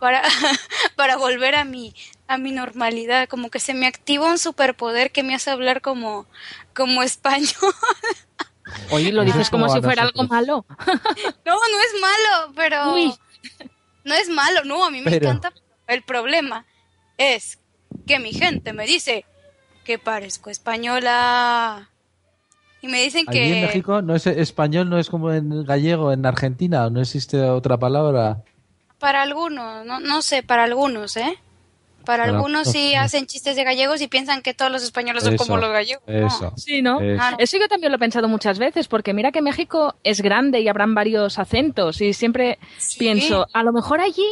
[0.01, 0.21] para,
[0.97, 1.93] para volver a mi,
[2.27, 3.29] a mi normalidad.
[3.29, 6.25] Como que se me activa un superpoder que me hace hablar como,
[6.75, 7.47] como español.
[8.91, 10.65] Oye, lo dices como Como si fuera algo malo.
[11.45, 12.93] No, no es malo, pero.
[12.93, 13.13] Uy.
[14.03, 15.53] No es malo, no, a mí me Pero- encanta.
[15.87, 16.65] El problema
[17.17, 17.59] es
[18.07, 19.25] que mi gente me dice
[19.83, 21.89] que parezco española.
[22.81, 23.59] Y me dicen Allí que.
[23.59, 27.77] en México no es español, no es como en gallego, en Argentina, no existe otra
[27.77, 28.43] palabra.
[29.01, 31.37] Para algunos, no, no sé, para algunos, ¿eh?
[32.05, 35.33] Para Para- algunos sí hacen chistes de gallegos y piensan que todos los españoles son
[35.35, 36.03] Eso, como los gallegos.
[36.07, 36.27] No.
[36.27, 36.53] Eso.
[36.55, 36.99] Sí, ¿no?
[36.99, 37.21] Eso.
[37.21, 37.37] Ah, no.
[37.39, 40.67] Eso yo también lo he pensado muchas veces, porque mira que México es grande y
[40.67, 42.57] habrán varios acentos, y siempre
[42.97, 44.25] pienso, a lo mejor allí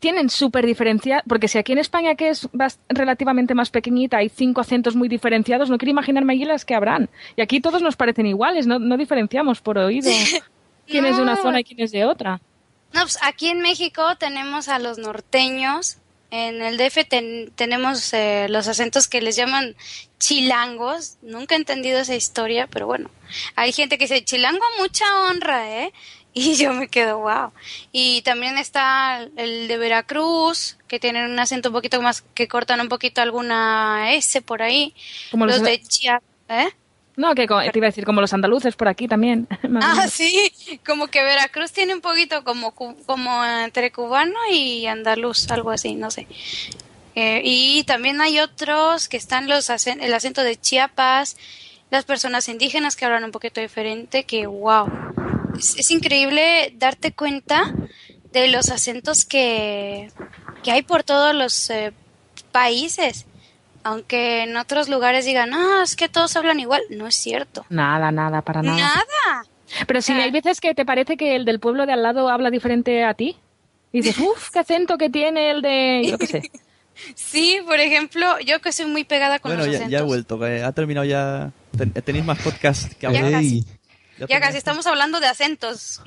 [0.00, 2.48] tienen súper diferenciados, porque si aquí en España, que es
[2.88, 7.08] relativamente más pequeñita, hay cinco acentos muy diferenciados, no quiero imaginarme allí las que habrán.
[7.36, 10.10] Y aquí todos nos parecen iguales, no, no diferenciamos por oído
[10.88, 12.40] quién es de una zona y quién es de otra.
[12.92, 15.96] No, pues aquí en México tenemos a los norteños.
[16.30, 19.76] En el DF ten- tenemos eh, los acentos que les llaman
[20.18, 21.16] chilangos.
[21.22, 23.10] Nunca he entendido esa historia, pero bueno.
[23.56, 25.92] Hay gente que dice chilango mucha honra, ¿eh?
[26.34, 27.52] Y yo me quedo, wow.
[27.92, 32.80] Y también está el de Veracruz, que tienen un acento un poquito más, que cortan
[32.80, 34.94] un poquito alguna S por ahí.
[35.30, 36.68] Como los- los de Chiapas, ¿eh?
[37.16, 39.46] No, que te iba a decir como los andaluces por aquí también.
[39.82, 40.52] Ah, sí,
[40.86, 46.10] como que Veracruz tiene un poquito como, como entre cubano y andaluz, algo así, no
[46.10, 46.26] sé.
[47.14, 51.36] Eh, y también hay otros que están los el acento de Chiapas,
[51.90, 54.88] las personas indígenas que hablan un poquito diferente, que wow.
[55.58, 57.74] Es, es increíble darte cuenta
[58.32, 60.10] de los acentos que,
[60.62, 61.92] que hay por todos los eh,
[62.50, 63.26] países.
[63.84, 66.82] Aunque en otros lugares digan, ah, es que todos hablan igual.
[66.90, 67.64] No es cierto.
[67.68, 68.76] Nada, nada, para nada.
[68.78, 69.44] Nada.
[69.86, 72.50] Pero sí, hay veces que te parece que el del pueblo de al lado habla
[72.50, 73.36] diferente a ti.
[73.92, 76.02] Y dices, uff, qué acento que tiene el de.
[76.10, 76.42] Yo qué sé.
[77.14, 79.92] Sí, por ejemplo, yo que soy muy pegada con Bueno, los ya, acentos.
[79.92, 81.50] ya he vuelto, que ha terminado ya.
[81.76, 83.32] ten- tenéis más podcast que Ya hablar.
[83.32, 83.64] casi.
[84.18, 86.02] Ya Ya casi estamos hablando de acentos.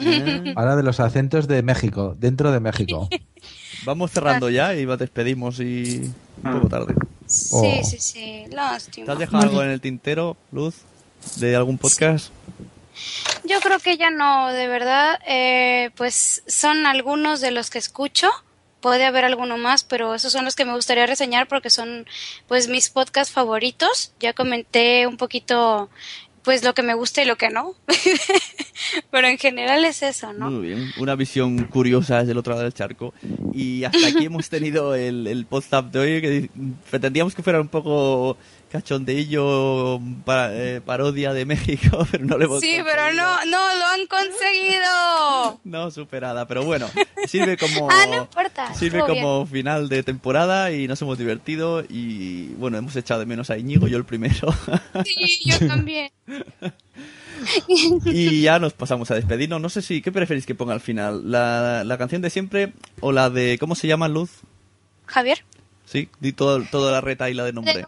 [0.56, 3.10] Ahora de los acentos de México, dentro de México.
[3.84, 6.12] Vamos cerrando ya y despedimos y
[6.44, 6.94] un poco tarde.
[7.36, 7.84] Sí, Oh.
[7.84, 8.46] sí, sí.
[8.50, 9.06] Lástima.
[9.06, 10.76] ¿Te has dejado algo en el tintero, Luz?
[11.38, 12.30] ¿De algún podcast?
[13.44, 15.20] Yo creo que ya no, de verdad.
[15.28, 18.30] Eh, pues son algunos de los que escucho.
[18.80, 22.06] Puede haber alguno más, pero esos son los que me gustaría reseñar porque son
[22.48, 24.12] pues mis podcasts favoritos.
[24.20, 25.90] Ya comenté un poquito
[26.46, 27.74] pues lo que me gusta y lo que no.
[29.12, 30.52] Pero en general es eso, ¿no?
[30.52, 33.14] Muy bien, una visión curiosa desde el otro lado del charco.
[33.52, 36.50] Y hasta aquí hemos tenido el, el post-up de hoy, que
[36.90, 38.38] pretendíamos que fuera un poco
[38.78, 43.86] cachondeillo, pa- eh, parodia de México, pero no le hemos Sí, pero no, no lo
[43.88, 45.60] han conseguido.
[45.64, 46.88] No, superada, pero bueno,
[47.28, 48.74] sirve como Ah, no importa.
[48.74, 53.50] sirve como final de temporada y nos hemos divertido y bueno, hemos echado de menos
[53.50, 54.54] a Íñigo, yo el primero.
[55.04, 56.10] Sí, yo también.
[58.06, 59.62] y ya nos pasamos a despedirnos.
[59.62, 61.30] No sé si, ¿qué preferís que ponga al final?
[61.32, 64.32] ¿La, la canción de siempre o la de, ¿cómo se llama, Luz?
[65.06, 65.44] Javier.
[65.86, 67.86] Sí, di todo, toda la reta y la de nombre.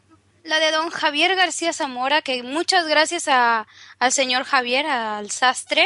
[0.48, 3.68] La de don Javier García Zamora, que muchas gracias a,
[4.00, 5.86] al señor Javier, al sastre,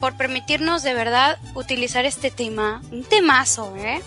[0.00, 2.80] por permitirnos de verdad utilizar este tema.
[2.90, 4.00] Un temazo, ¿eh?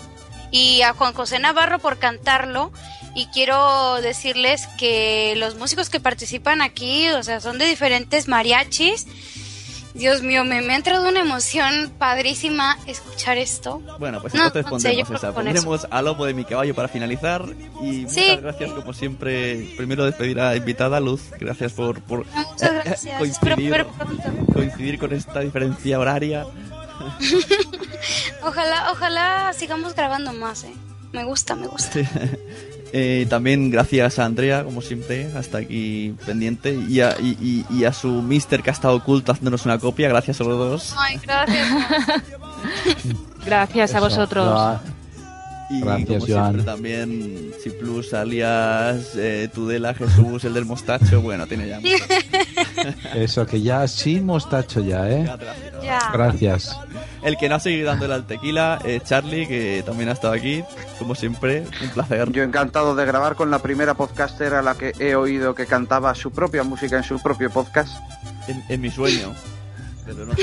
[0.50, 2.72] Y a Juan José Navarro por cantarlo.
[3.14, 9.06] Y quiero decirles que los músicos que participan aquí, o sea, son de diferentes mariachis.
[9.94, 13.80] Dios mío, me, me ha entrado una emoción padrísima escuchar esto.
[13.98, 15.32] Bueno, pues No, entonces no sé, pondremos creo esa.
[15.34, 17.44] Pondremos a lomo de mi caballo para finalizar.
[17.82, 18.20] Y Sí.
[18.30, 19.74] muchas gracias, como siempre.
[19.76, 21.22] Primero despedir a invitada Luz.
[21.38, 22.24] Gracias por, por eh,
[22.84, 23.18] gracias.
[23.18, 23.86] coincidir,
[24.52, 26.46] coincidir con esta diferencia horaria.
[28.42, 30.72] Ojalá, ojalá sigamos grabando más, ¿eh?
[31.12, 31.92] Me gusta, me gusta.
[31.92, 32.04] Sí.
[32.94, 36.74] Eh, también gracias a Andrea, como siempre, hasta aquí pendiente.
[36.88, 40.08] Y a, y, y- y a su mister que ha estado oculto haciéndonos una copia.
[40.08, 40.94] Gracias a los dos.
[40.98, 41.68] Ay, gracias.
[43.46, 44.78] Gracias a vosotros.
[45.70, 46.64] Y Gracias, como siempre Joan.
[46.66, 51.22] también Ciplus, alias eh, Tudela, Jesús, el del mostacho.
[51.22, 51.80] Bueno, tiene ya.
[53.14, 55.24] Eso, que ya sin mostacho ya, ¿eh?
[55.82, 55.98] Ya.
[56.12, 56.76] Gracias.
[57.22, 60.64] El que no ha seguido dándole al tequila, eh, Charlie, que también ha estado aquí,
[60.98, 62.30] como siempre, un placer.
[62.32, 66.14] Yo encantado de grabar con la primera podcaster a la que he oído que cantaba
[66.14, 67.96] su propia música en su propio podcast.
[68.48, 69.34] En, en mi sueño.
[70.04, 70.34] Pero no.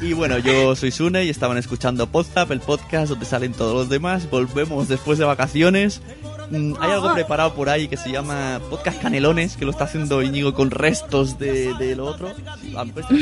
[0.00, 3.88] Y bueno, yo soy Sune y estaban escuchando Podzap, el podcast donde salen todos los
[3.88, 4.28] demás.
[4.28, 6.02] Volvemos después de vacaciones.
[6.50, 10.22] Mm, Hay algo preparado por ahí que se llama Podcast Canelones, que lo está haciendo
[10.22, 12.32] Íñigo con restos de, de lo otro.
[12.76, 13.12] Ah, pues a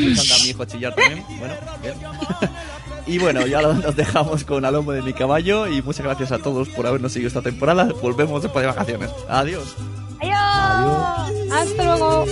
[0.43, 1.25] mi hijo chillar también.
[1.39, 1.95] Bueno, bien.
[3.07, 6.71] Y bueno, ya nos dejamos con Alomo de mi caballo y muchas gracias a todos
[6.71, 7.85] por habernos seguido esta temporada.
[8.01, 9.11] Volvemos después de vacaciones.
[9.29, 9.75] Adiós.
[10.23, 11.53] Adiós.
[11.53, 12.25] Hasta luego.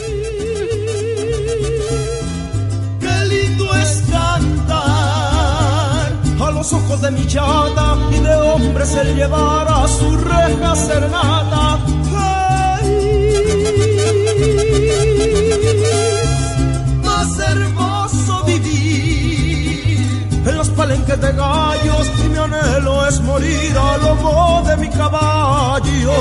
[3.01, 5.02] Qué lindo es cantar
[6.63, 11.81] los ojos de mi chata y de hombres el llevar a su reja serenata.
[12.17, 13.33] Ay,
[17.03, 24.63] más hermoso vivir en los palenques de gallos y mi anhelo es morir a lomo
[24.65, 26.15] de mi caballo,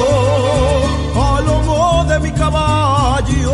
[1.24, 3.54] a lomo de mi caballo,